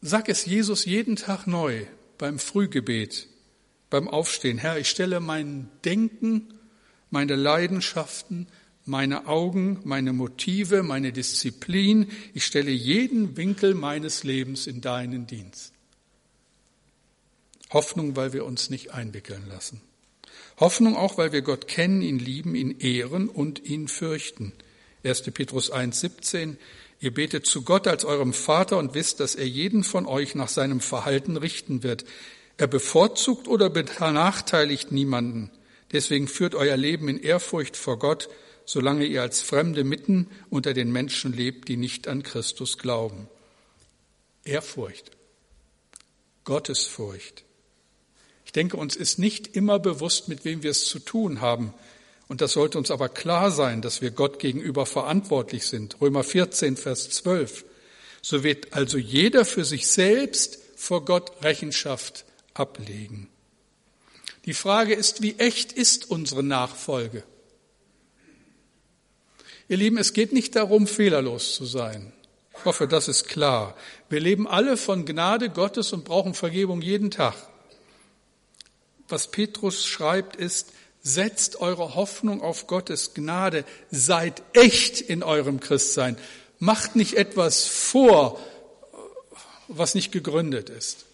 Sag 0.03 0.29
es 0.29 0.45
Jesus 0.45 0.85
jeden 0.85 1.17
Tag 1.17 1.47
neu 1.47 1.87
beim 2.19 2.39
Frühgebet, 2.39 3.29
beim 3.89 4.09
Aufstehen. 4.09 4.59
Herr, 4.59 4.77
ich 4.77 4.91
stelle 4.91 5.21
mein 5.21 5.71
Denken, 5.87 6.53
meine 7.09 7.35
Leidenschaften, 7.35 8.47
meine 8.91 9.29
Augen, 9.29 9.79
meine 9.85 10.13
Motive, 10.13 10.83
meine 10.83 11.13
Disziplin, 11.13 12.11
ich 12.35 12.45
stelle 12.45 12.73
jeden 12.73 13.37
Winkel 13.37 13.75
meines 13.75 14.25
Lebens 14.25 14.67
in 14.67 14.81
deinen 14.81 15.29
Dienst. 15.29 15.73
Hoffnung, 17.73 18.17
weil 18.17 18.33
wir 18.33 18.45
uns 18.45 18.69
nicht 18.69 18.93
einwickeln 18.93 19.45
lassen. 19.49 19.81
Hoffnung 20.59 20.97
auch, 20.97 21.19
weil 21.19 21.31
wir 21.31 21.43
Gott 21.43 21.69
kennen, 21.69 22.03
ihn 22.03 22.19
lieben, 22.19 22.57
ihn 22.57 22.81
ehren 22.81 23.29
und 23.29 23.65
ihn 23.65 23.87
fürchten. 23.87 24.53
1. 25.05 25.23
Petrus 25.31 25.71
1, 25.71 26.01
17. 26.01 26.59
Ihr 26.99 27.15
betet 27.15 27.47
zu 27.47 27.63
Gott 27.63 27.87
als 27.87 28.05
eurem 28.05 28.33
Vater 28.33 28.77
und 28.77 28.95
wisst, 28.95 29.21
dass 29.21 29.37
er 29.37 29.47
jeden 29.47 29.85
von 29.85 30.05
euch 30.05 30.35
nach 30.35 30.49
seinem 30.49 30.81
Verhalten 30.81 31.37
richten 31.37 31.85
wird. 31.85 32.05
Er 32.59 32.67
bevorzugt 32.67 33.47
oder 33.47 33.71
benachteiligt 33.71 34.91
niemanden. 34.91 35.51
Deswegen 35.93 36.27
führt 36.27 36.57
euer 36.57 36.77
Leben 36.77 37.09
in 37.09 37.23
Ehrfurcht 37.23 37.77
vor 37.77 38.01
Gott, 38.01 38.29
solange 38.71 39.05
ihr 39.05 39.21
als 39.21 39.41
Fremde 39.41 39.83
mitten 39.83 40.29
unter 40.49 40.75
den 40.75 40.93
Menschen 40.93 41.33
lebt, 41.33 41.67
die 41.67 41.77
nicht 41.77 42.07
an 42.07 42.23
Christus 42.23 42.79
glauben. 42.79 43.27
Ehrfurcht, 44.45 45.11
Gottesfurcht. 46.45 47.43
Ich 48.45 48.53
denke, 48.53 48.77
uns 48.77 48.95
ist 48.95 49.19
nicht 49.19 49.57
immer 49.57 49.81
bewusst, 49.81 50.29
mit 50.29 50.45
wem 50.45 50.63
wir 50.63 50.71
es 50.71 50.85
zu 50.85 51.01
tun 51.01 51.41
haben. 51.41 51.75
Und 52.29 52.43
das 52.43 52.53
sollte 52.53 52.79
uns 52.79 52.93
aber 52.93 53.09
klar 53.09 53.51
sein, 53.51 53.83
dass 53.83 54.03
wir 54.03 54.13
Gott 54.13 54.39
gegenüber 54.39 54.87
verantwortlich 54.87 55.67
sind. 55.67 56.01
Römer 56.01 56.23
14, 56.23 56.77
Vers 56.77 57.11
12. 57.11 57.65
So 58.23 58.45
wird 58.45 58.73
also 58.73 58.99
jeder 58.99 59.45
für 59.45 59.65
sich 59.65 59.89
selbst 59.89 60.61
vor 60.77 61.05
Gott 61.05 61.43
Rechenschaft 61.43 62.25
ablegen. 62.55 63.29
Die 64.45 64.55
Frage 64.55 64.95
ist, 64.95 65.23
wie 65.23 65.41
echt 65.41 65.73
ist 65.73 66.09
unsere 66.09 66.45
Nachfolge? 66.45 67.25
Ihr 69.71 69.77
Lieben, 69.77 69.99
es 69.99 70.15
geht 70.15 70.33
nicht 70.33 70.57
darum, 70.57 70.89
fehlerlos 70.89 71.55
zu 71.55 71.65
sein. 71.65 72.13
Ich 72.59 72.65
hoffe, 72.65 72.89
das 72.89 73.07
ist 73.07 73.29
klar. 73.29 73.77
Wir 74.09 74.19
leben 74.19 74.49
alle 74.49 74.77
von 74.77 75.05
Gnade 75.05 75.49
Gottes 75.49 75.93
und 75.93 76.05
brauchen 76.05 76.35
Vergebung 76.35 76.83
jeden 76.83 77.13
Tag. 77.13 77.37
Was 79.09 79.29
Petrus 79.29 79.87
schreibt 79.87 80.35
ist, 80.35 80.73
Setzt 81.03 81.61
eure 81.61 81.95
Hoffnung 81.95 82.43
auf 82.43 82.67
Gottes 82.67 83.15
Gnade. 83.15 83.65
Seid 83.93 84.43
echt 84.55 85.01
in 85.01 85.23
eurem 85.23 85.61
Christsein. 85.61 86.17
Macht 86.59 86.97
nicht 86.97 87.15
etwas 87.15 87.65
vor, 87.65 88.41
was 89.69 89.95
nicht 89.95 90.11
gegründet 90.11 90.69
ist. 90.69 91.07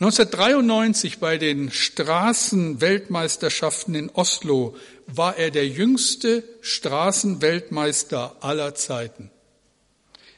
1993 0.00 1.18
bei 1.18 1.38
den 1.38 1.70
Straßenweltmeisterschaften 1.70 3.94
in 3.94 4.10
Oslo 4.10 4.76
war 5.06 5.36
er 5.36 5.50
der 5.50 5.66
jüngste 5.66 6.44
Straßenweltmeister 6.60 8.36
aller 8.40 8.74
Zeiten. 8.74 9.30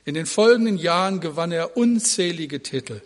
In 0.04 0.14
den 0.14 0.26
folgenden 0.26 0.76
Jahren 0.76 1.20
gewann 1.20 1.52
er 1.52 1.76
unzählige 1.76 2.62
Titel. 2.62 3.00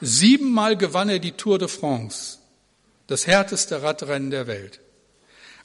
Siebenmal 0.00 0.76
gewann 0.76 1.08
er 1.08 1.18
die 1.18 1.32
Tour 1.32 1.58
de 1.58 1.68
France 1.68 2.38
das 3.08 3.26
härteste 3.26 3.82
Radrennen 3.82 4.30
der 4.30 4.46
Welt. 4.46 4.78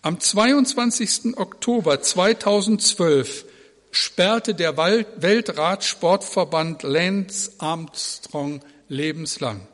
Am 0.01 0.19
22. 0.19 1.37
Oktober 1.37 2.01
2012 2.01 3.45
sperrte 3.91 4.55
der 4.55 4.75
Weltradsportverband 4.75 6.81
Lance 6.83 7.51
Armstrong 7.59 8.61
lebenslang. 8.87 9.67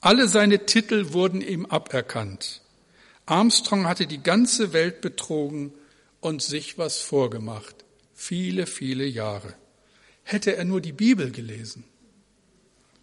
Alle 0.00 0.28
seine 0.28 0.64
Titel 0.66 1.12
wurden 1.12 1.40
ihm 1.40 1.66
aberkannt. 1.66 2.61
Armstrong 3.32 3.86
hatte 3.86 4.06
die 4.06 4.22
ganze 4.22 4.74
Welt 4.74 5.00
betrogen 5.00 5.72
und 6.20 6.42
sich 6.42 6.76
was 6.76 6.98
vorgemacht. 6.98 7.74
Viele, 8.12 8.66
viele 8.66 9.06
Jahre. 9.06 9.54
Hätte 10.22 10.54
er 10.54 10.66
nur 10.66 10.82
die 10.82 10.92
Bibel 10.92 11.30
gelesen. 11.30 11.84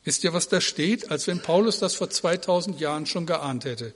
Wisst 0.03 0.23
ihr, 0.23 0.31
was 0.31 0.47
da 0.47 0.61
steht? 0.61 1.09
Als 1.09 1.25
wenn 1.25 1.41
Paulus 1.41 1.79
das 1.79 1.95
vor 1.95 2.11
2000 2.11 2.79
Jahren 2.79 3.07
schon 3.07 3.25
geahnt 3.25 3.65
hätte. 3.65 3.95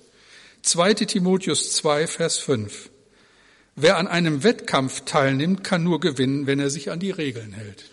2 0.64 0.96
Timotheus 0.96 1.74
2, 1.74 2.08
Vers 2.08 2.40
5. 2.40 2.90
Wer 3.76 3.98
an 3.98 4.08
einem 4.08 4.44
Wettkampf 4.44 5.02
teilnimmt, 5.02 5.64
kann 5.64 5.84
nur 5.84 6.00
gewinnen, 6.00 6.48
wenn 6.48 6.60
er 6.60 6.72
sich 6.72 6.90
an 6.90 7.00
die 7.00 7.12
Regeln 7.12 7.54
hält. 7.54 7.92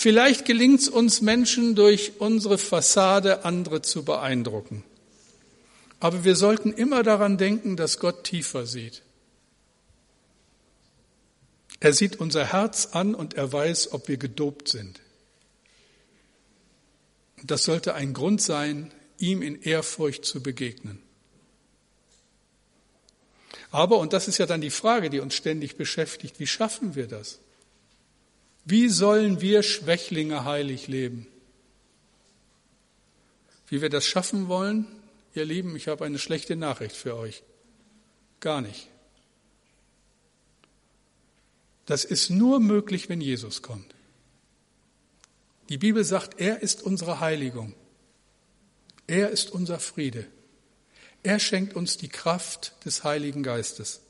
Vielleicht 0.00 0.44
gelingt 0.44 0.78
es 0.78 0.88
uns 0.88 1.22
Menschen 1.22 1.74
durch 1.74 2.20
unsere 2.20 2.56
Fassade, 2.56 3.44
andere 3.44 3.82
zu 3.82 4.04
beeindrucken. 4.04 4.84
Aber 5.98 6.22
wir 6.22 6.36
sollten 6.36 6.72
immer 6.72 7.02
daran 7.02 7.36
denken, 7.36 7.76
dass 7.76 7.98
Gott 7.98 8.22
tiefer 8.22 8.64
sieht. 8.64 9.02
Er 11.80 11.92
sieht 11.92 12.20
unser 12.20 12.52
Herz 12.52 12.90
an 12.92 13.16
und 13.16 13.34
er 13.34 13.52
weiß, 13.52 13.90
ob 13.90 14.06
wir 14.06 14.18
gedopt 14.18 14.68
sind. 14.68 15.00
Das 17.42 17.64
sollte 17.64 17.96
ein 17.96 18.12
Grund 18.12 18.40
sein, 18.40 18.92
ihm 19.18 19.42
in 19.42 19.60
Ehrfurcht 19.62 20.24
zu 20.24 20.40
begegnen. 20.40 21.02
Aber, 23.72 23.98
und 23.98 24.12
das 24.12 24.28
ist 24.28 24.38
ja 24.38 24.46
dann 24.46 24.60
die 24.60 24.70
Frage, 24.70 25.10
die 25.10 25.18
uns 25.18 25.34
ständig 25.34 25.76
beschäftigt, 25.76 26.38
wie 26.38 26.46
schaffen 26.46 26.94
wir 26.94 27.08
das? 27.08 27.40
Wie 28.70 28.90
sollen 28.90 29.40
wir 29.40 29.62
Schwächlinge 29.62 30.44
heilig 30.44 30.88
leben? 30.88 31.26
Wie 33.66 33.80
wir 33.80 33.88
das 33.88 34.04
schaffen 34.04 34.48
wollen, 34.48 34.86
ihr 35.34 35.46
Lieben, 35.46 35.74
ich 35.74 35.88
habe 35.88 36.04
eine 36.04 36.18
schlechte 36.18 36.54
Nachricht 36.54 36.94
für 36.94 37.16
euch. 37.16 37.42
Gar 38.40 38.60
nicht. 38.60 38.88
Das 41.86 42.04
ist 42.04 42.28
nur 42.28 42.60
möglich, 42.60 43.08
wenn 43.08 43.22
Jesus 43.22 43.62
kommt. 43.62 43.94
Die 45.70 45.78
Bibel 45.78 46.04
sagt, 46.04 46.38
er 46.38 46.60
ist 46.60 46.82
unsere 46.82 47.20
Heiligung. 47.20 47.74
Er 49.06 49.30
ist 49.30 49.50
unser 49.50 49.78
Friede. 49.78 50.26
Er 51.22 51.40
schenkt 51.40 51.74
uns 51.74 51.96
die 51.96 52.10
Kraft 52.10 52.74
des 52.84 53.02
Heiligen 53.02 53.42
Geistes. 53.42 54.02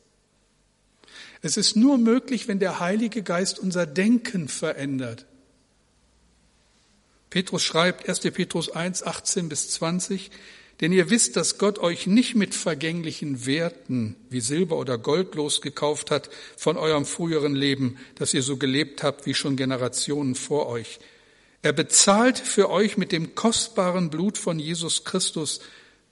Es 1.42 1.57
ist 1.57 1.77
nur 1.77 1.98
möglich, 1.98 2.48
wenn 2.48 2.59
der 2.59 2.81
Heilige 2.81 3.22
Geist 3.22 3.59
unser 3.59 3.87
Denken 3.87 4.48
verändert. 4.48 5.27
Petrus 7.31 7.62
schreibt 7.62 8.09
1. 8.09 8.20
Petrus 8.20 8.70
1, 8.70 9.03
18 9.03 9.48
bis 9.48 9.70
20, 9.70 10.31
denn 10.81 10.92
ihr 10.92 11.11
wisst, 11.11 11.37
dass 11.37 11.59
Gott 11.59 11.79
euch 11.79 12.07
nicht 12.07 12.37
mit 12.37 12.55
vergänglichen 12.55 13.46
Werten 13.46 14.16
wie 14.31 14.40
Silber 14.40 14.77
oder 14.77 14.96
Gold 14.96 15.35
losgekauft 15.35 16.11
hat 16.11 16.31
von 16.57 16.77
eurem 16.77 17.05
früheren 17.05 17.55
Leben, 17.55 17.98
dass 18.14 18.33
ihr 18.33 18.42
so 18.42 18.57
gelebt 18.57 19.03
habt 19.03 19.27
wie 19.27 19.35
schon 19.35 19.57
Generationen 19.57 20.35
vor 20.35 20.66
euch. 20.68 21.01
Er 21.62 21.72
bezahlt 21.72 22.38
für 22.38 22.70
euch 22.70 22.96
mit 22.96 23.11
dem 23.11 23.35
kostbaren 23.35 24.11
Blut 24.11 24.38
von 24.38 24.61
Jesus 24.61 25.05
Christus, 25.05 25.61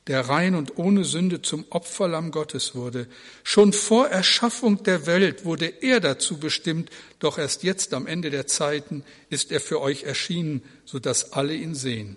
der 0.07 0.29
rein 0.29 0.55
und 0.55 0.79
ohne 0.79 1.05
Sünde 1.05 1.42
zum 1.42 1.64
Opferlamm 1.71 2.31
Gottes 2.31 2.75
wurde. 2.75 3.09
Schon 3.42 3.73
vor 3.73 4.09
Erschaffung 4.09 4.83
der 4.85 5.07
Welt 5.07 5.45
wurde 5.45 5.66
er 5.66 6.01
dazu 6.01 6.38
bestimmt, 6.38 6.90
doch 7.19 7.38
erst 7.38 7.64
jetzt 7.64 7.92
am 7.92 8.07
Ende 8.07 8.31
der 8.31 8.47
Zeiten 8.47 9.05
ist 9.31 9.51
er 9.51 9.61
für 9.61 9.81
euch 9.81 10.05
erschienen, 10.05 10.62
so 10.85 10.99
dass 10.99 11.33
alle 11.33 11.55
ihn 11.55 11.75
sehen. 11.75 12.16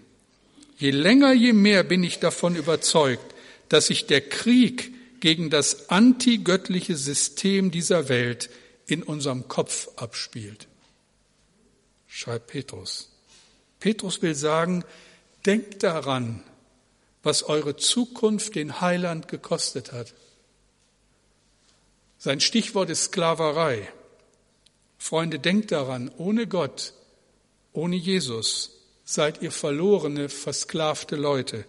Je 0.78 0.91
länger, 0.91 1.34
je 1.34 1.54
mehr 1.54 1.84
bin 1.84 2.04
ich 2.04 2.19
davon 2.19 2.56
überzeugt, 2.56 3.36
dass 3.69 3.88
sich 3.88 4.06
der 4.06 4.21
Krieg 4.21 4.93
gegen 5.19 5.49
das 5.49 5.89
antigöttliche 5.89 6.95
System 6.95 7.71
dieser 7.71 8.08
Welt 8.08 8.49
in 8.86 9.04
unserem 9.04 9.47
Kopf 9.47 9.89
abspielt, 9.97 10.67
schreibt 12.08 12.47
Petrus. 12.47 13.10
Petrus 13.80 14.21
will 14.21 14.36
sagen, 14.36 14.84
denkt 15.45 15.84
daran, 15.84 16.43
was 17.23 17.43
eure 17.43 17.75
Zukunft 17.75 18.55
den 18.55 18.82
Heiland 18.82 19.27
gekostet 19.27 19.91
hat. 19.91 20.13
Sein 22.17 22.39
Stichwort 22.39 22.89
ist 22.89 23.05
Sklaverei. 23.05 23.91
Freunde, 24.97 25.39
denkt 25.39 25.71
daran, 25.71 26.12
ohne 26.17 26.47
Gott, 26.47 26.93
ohne 27.71 27.95
Jesus 27.95 28.71
seid 29.05 29.41
ihr 29.41 29.51
verlorene, 29.51 30.29
versklavte 30.29 31.15
Leute. 31.15 31.65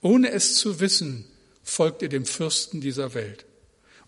Ohne 0.00 0.30
es 0.30 0.56
zu 0.56 0.80
wissen, 0.80 1.26
folgt 1.62 2.02
ihr 2.02 2.08
dem 2.08 2.24
Fürsten 2.24 2.80
dieser 2.80 3.14
Welt. 3.14 3.44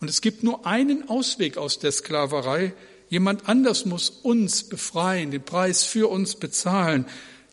Und 0.01 0.09
es 0.09 0.21
gibt 0.21 0.43
nur 0.43 0.67
einen 0.67 1.09
Ausweg 1.09 1.59
aus 1.59 1.79
der 1.79 1.93
Sklaverei. 1.93 2.73
Jemand 3.11 3.49
anders 3.49 3.85
muss 3.85 4.09
uns 4.09 4.69
befreien, 4.69 5.31
den 5.31 5.45
Preis 5.45 5.85
für 5.85 6.09
uns 6.09 6.37
bezahlen. 6.37 7.07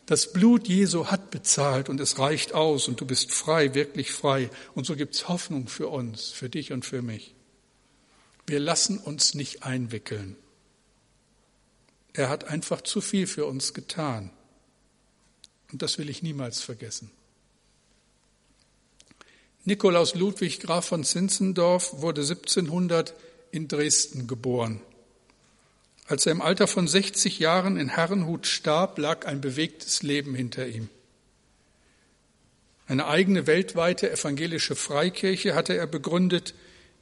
Das 0.08 0.32
Blut 0.32 0.70
Jesu 0.70 1.08
hat 1.08 1.32
bezahlt 1.32 1.90
und 1.90 2.00
es 2.00 2.18
reicht 2.18 2.54
aus 2.54 2.88
und 2.88 3.02
du 3.02 3.06
bist 3.06 3.34
frei, 3.34 3.74
wirklich 3.74 4.14
frei. 4.14 4.50
Und 4.74 4.86
so 4.86 4.96
gibt's 4.96 5.28
Hoffnung 5.28 5.68
für 5.68 5.90
uns, 5.90 6.30
für 6.30 6.50
dich 6.50 6.72
und 6.72 6.86
für 6.86 7.02
mich. 7.02 7.36
Wir 8.46 8.62
lassen 8.62 9.00
uns 9.00 9.34
nicht 9.34 9.64
einwickeln. 9.64 10.38
Er 12.14 12.30
hat 12.30 12.46
einfach 12.46 12.80
zu 12.82 13.02
viel 13.02 13.28
für 13.28 13.46
uns 13.46 13.74
getan. 13.74 14.32
Und 15.74 15.82
das 15.82 15.98
will 15.98 16.10
ich 16.10 16.24
niemals 16.24 16.62
vergessen. 16.62 17.12
Nikolaus 19.66 20.16
Ludwig 20.16 20.62
Graf 20.62 20.86
von 20.86 21.04
Zinzendorf 21.04 22.02
wurde 22.02 22.22
1700 22.22 23.14
in 23.52 23.68
Dresden 23.68 24.26
geboren. 24.26 24.80
Als 26.08 26.26
er 26.26 26.32
im 26.32 26.42
Alter 26.42 26.68
von 26.68 26.88
60 26.88 27.38
Jahren 27.40 27.76
in 27.76 27.90
Herrenhut 27.90 28.48
starb, 28.48 28.98
lag 28.98 29.26
ein 29.28 29.42
bewegtes 29.42 30.04
Leben 30.04 30.36
hinter 30.36 30.66
ihm. 30.66 30.90
Eine 32.88 33.08
eigene 33.08 33.46
weltweite 33.46 34.10
evangelische 34.10 34.78
Freikirche 34.78 35.54
hatte 35.54 35.76
er 35.76 35.88
begründet, 35.88 36.54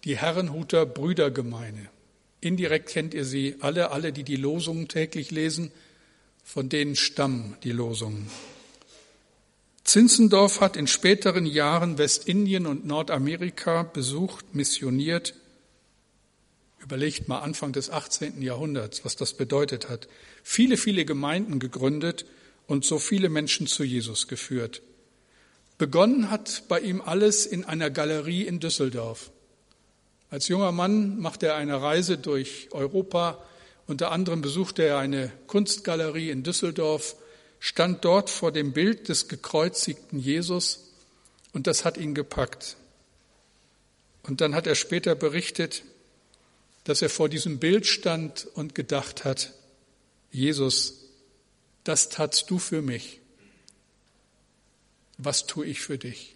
die 0.04 0.18
Herrenhuter 0.18 0.88
Brüdergemeine. 0.88 1.90
Indirekt 2.42 2.90
kennt 2.90 3.14
ihr 3.14 3.26
sie 3.26 3.58
alle, 3.60 3.92
alle, 3.92 4.12
die 4.12 4.24
die 4.24 4.36
Losungen 4.36 4.88
täglich 4.88 5.30
lesen, 5.30 5.72
von 6.44 6.70
denen 6.70 6.96
stammen 6.96 7.56
die 7.64 7.72
Losungen. 7.72 8.30
Zinzendorf 9.84 10.62
hat 10.62 10.78
in 10.78 10.88
späteren 10.88 11.46
Jahren 11.46 12.00
Westindien 12.00 12.66
und 12.66 12.88
Nordamerika 12.88 13.84
besucht, 13.84 14.56
missioniert 14.56 15.36
Überlegt 16.86 17.28
mal 17.28 17.40
Anfang 17.40 17.74
des 17.74 17.90
18. 17.90 18.44
Jahrhunderts, 18.44 19.04
was 19.04 19.16
das 19.16 19.34
bedeutet 19.34 19.90
hat. 19.90 20.08
Viele, 20.44 20.78
viele 20.78 21.04
Gemeinden 21.04 21.58
gegründet 21.58 22.26
und 22.68 22.86
so 22.86 23.00
viele 23.00 23.30
Menschen 23.30 23.66
zu 23.66 23.84
Jesus 23.84 24.28
geführt. 24.28 24.84
Begonnen 25.80 26.30
hat 26.30 26.64
bei 26.68 26.80
ihm 26.80 27.02
alles 27.02 27.48
in 27.48 27.66
einer 27.66 27.90
Galerie 27.90 28.44
in 28.44 28.60
Düsseldorf. 28.60 29.32
Als 30.30 30.48
junger 30.48 30.72
Mann 30.72 31.20
machte 31.20 31.48
er 31.48 31.56
eine 31.56 31.82
Reise 31.82 32.20
durch 32.20 32.70
Europa. 32.70 33.44
Unter 33.88 34.12
anderem 34.12 34.42
besuchte 34.42 34.84
er 34.84 35.00
eine 35.00 35.32
Kunstgalerie 35.48 36.30
in 36.30 36.44
Düsseldorf, 36.44 37.16
stand 37.60 38.06
dort 38.06 38.30
vor 38.30 38.52
dem 38.52 38.74
Bild 38.74 39.10
des 39.10 39.28
gekreuzigten 39.28 40.20
Jesus 40.20 40.92
und 41.52 41.66
das 41.66 41.84
hat 41.84 41.98
ihn 41.98 42.14
gepackt. 42.14 42.78
Und 44.22 44.40
dann 44.42 44.54
hat 44.54 44.68
er 44.68 44.76
später 44.76 45.16
berichtet, 45.16 45.84
dass 46.86 47.02
er 47.02 47.10
vor 47.10 47.30
diesem 47.30 47.60
Bild 47.60 47.86
stand 47.86 48.46
und 48.54 48.76
gedacht 48.76 49.26
hat, 49.26 49.54
Jesus, 50.32 51.10
das 51.84 52.10
tatst 52.10 52.50
du 52.50 52.60
für 52.60 52.82
mich. 52.82 53.20
Was 55.18 55.48
tue 55.48 55.66
ich 55.66 55.82
für 55.82 55.98
dich? 55.98 56.36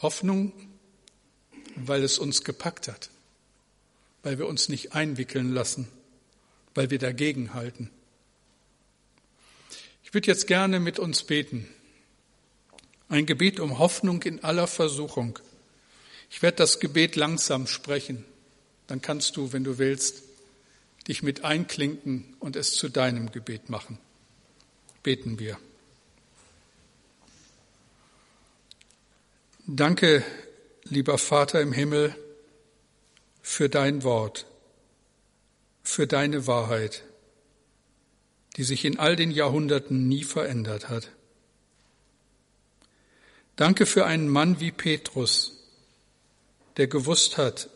Hoffnung, 0.00 0.52
weil 1.76 2.02
es 2.04 2.18
uns 2.18 2.44
gepackt 2.44 2.88
hat, 2.88 3.10
weil 4.22 4.38
wir 4.38 4.46
uns 4.46 4.68
nicht 4.68 4.94
einwickeln 4.94 5.52
lassen, 5.52 5.88
weil 6.74 6.90
wir 6.90 6.98
dagegen 6.98 7.54
halten. 7.54 7.90
Ich 10.04 10.14
würde 10.14 10.28
jetzt 10.28 10.46
gerne 10.46 10.78
mit 10.78 10.98
uns 10.98 11.24
beten. 11.24 11.68
Ein 13.08 13.26
Gebet 13.26 13.58
um 13.58 13.78
Hoffnung 13.78 14.22
in 14.22 14.44
aller 14.44 14.66
Versuchung. 14.66 15.38
Ich 16.32 16.40
werde 16.40 16.56
das 16.56 16.80
Gebet 16.80 17.14
langsam 17.14 17.66
sprechen. 17.66 18.24
Dann 18.86 19.02
kannst 19.02 19.36
du, 19.36 19.52
wenn 19.52 19.64
du 19.64 19.76
willst, 19.76 20.22
dich 21.06 21.22
mit 21.22 21.44
einklinken 21.44 22.34
und 22.40 22.56
es 22.56 22.72
zu 22.72 22.88
deinem 22.88 23.30
Gebet 23.30 23.68
machen. 23.68 23.98
Beten 25.02 25.38
wir. 25.38 25.58
Danke, 29.66 30.24
lieber 30.84 31.18
Vater 31.18 31.60
im 31.60 31.72
Himmel, 31.72 32.16
für 33.42 33.68
dein 33.68 34.02
Wort, 34.02 34.46
für 35.82 36.06
deine 36.06 36.46
Wahrheit, 36.46 37.04
die 38.56 38.64
sich 38.64 38.86
in 38.86 38.98
all 38.98 39.16
den 39.16 39.32
Jahrhunderten 39.32 40.08
nie 40.08 40.24
verändert 40.24 40.88
hat. 40.88 41.10
Danke 43.56 43.84
für 43.84 44.06
einen 44.06 44.30
Mann 44.30 44.60
wie 44.60 44.72
Petrus, 44.72 45.61
der 46.76 46.86
gewusst 46.86 47.38
hat, 47.38 47.68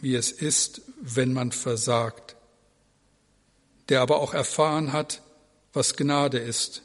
wie 0.00 0.14
es 0.14 0.30
ist, 0.30 0.82
wenn 1.00 1.32
man 1.32 1.52
versagt, 1.52 2.36
der 3.88 4.00
aber 4.00 4.20
auch 4.20 4.34
erfahren 4.34 4.92
hat, 4.92 5.22
was 5.72 5.96
Gnade 5.96 6.38
ist 6.38 6.82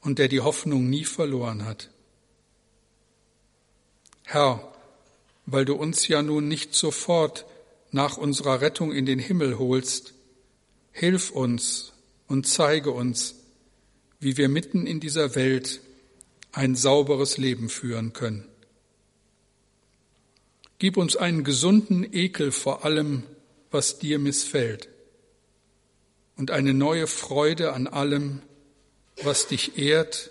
und 0.00 0.18
der 0.18 0.28
die 0.28 0.40
Hoffnung 0.40 0.88
nie 0.88 1.04
verloren 1.04 1.64
hat. 1.64 1.90
Herr, 4.24 4.72
weil 5.46 5.64
du 5.64 5.74
uns 5.74 6.06
ja 6.08 6.22
nun 6.22 6.48
nicht 6.48 6.74
sofort 6.74 7.46
nach 7.90 8.16
unserer 8.16 8.60
Rettung 8.60 8.92
in 8.92 9.06
den 9.06 9.18
Himmel 9.18 9.58
holst, 9.58 10.14
hilf 10.92 11.30
uns 11.30 11.92
und 12.28 12.46
zeige 12.46 12.92
uns, 12.92 13.34
wie 14.20 14.36
wir 14.36 14.48
mitten 14.48 14.86
in 14.86 15.00
dieser 15.00 15.34
Welt 15.34 15.80
ein 16.52 16.76
sauberes 16.76 17.38
Leben 17.38 17.68
führen 17.68 18.12
können. 18.12 18.49
Gib 20.80 20.96
uns 20.96 21.14
einen 21.14 21.44
gesunden 21.44 22.10
Ekel 22.10 22.52
vor 22.52 22.86
allem, 22.86 23.24
was 23.70 23.98
dir 23.98 24.18
missfällt 24.18 24.88
und 26.38 26.50
eine 26.50 26.72
neue 26.72 27.06
Freude 27.06 27.74
an 27.74 27.86
allem, 27.86 28.40
was 29.22 29.46
dich 29.46 29.76
ehrt 29.76 30.30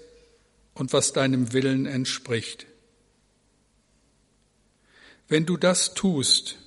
und 0.73 0.91
was 0.91 1.13
deinem 1.13 1.53
Willen 1.53 1.85
entspricht. 1.85 2.65
Wenn 5.27 5.45
du 5.45 5.55
das 5.55 5.93
tust, 5.93 6.57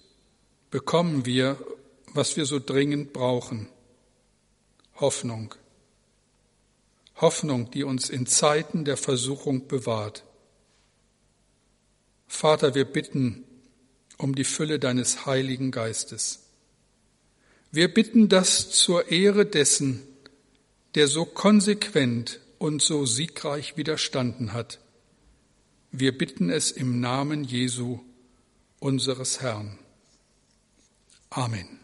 bekommen 0.70 1.26
wir, 1.26 1.58
was 2.14 2.36
wir 2.36 2.46
so 2.46 2.60
dringend 2.60 3.12
brauchen. 3.12 3.68
Hoffnung. 4.94 5.56
Hoffnung, 7.16 7.68
die 7.72 7.82
uns 7.82 8.10
in 8.10 8.26
Zeiten 8.26 8.84
der 8.84 8.96
Versuchung 8.96 9.66
bewahrt. 9.66 10.22
Vater, 12.28 12.76
wir 12.76 12.84
bitten 12.84 13.44
um 14.18 14.34
die 14.34 14.44
Fülle 14.44 14.78
deines 14.78 15.26
Heiligen 15.26 15.70
Geistes. 15.70 16.40
Wir 17.70 17.92
bitten 17.92 18.28
das 18.28 18.70
zur 18.70 19.10
Ehre 19.10 19.46
dessen, 19.46 20.02
der 20.94 21.08
so 21.08 21.24
konsequent 21.24 22.40
und 22.58 22.82
so 22.82 23.06
siegreich 23.06 23.76
widerstanden 23.76 24.52
hat. 24.52 24.78
Wir 25.90 26.16
bitten 26.16 26.50
es 26.50 26.70
im 26.70 27.00
Namen 27.00 27.44
Jesu, 27.44 28.00
unseres 28.78 29.40
Herrn. 29.40 29.78
Amen. 31.30 31.81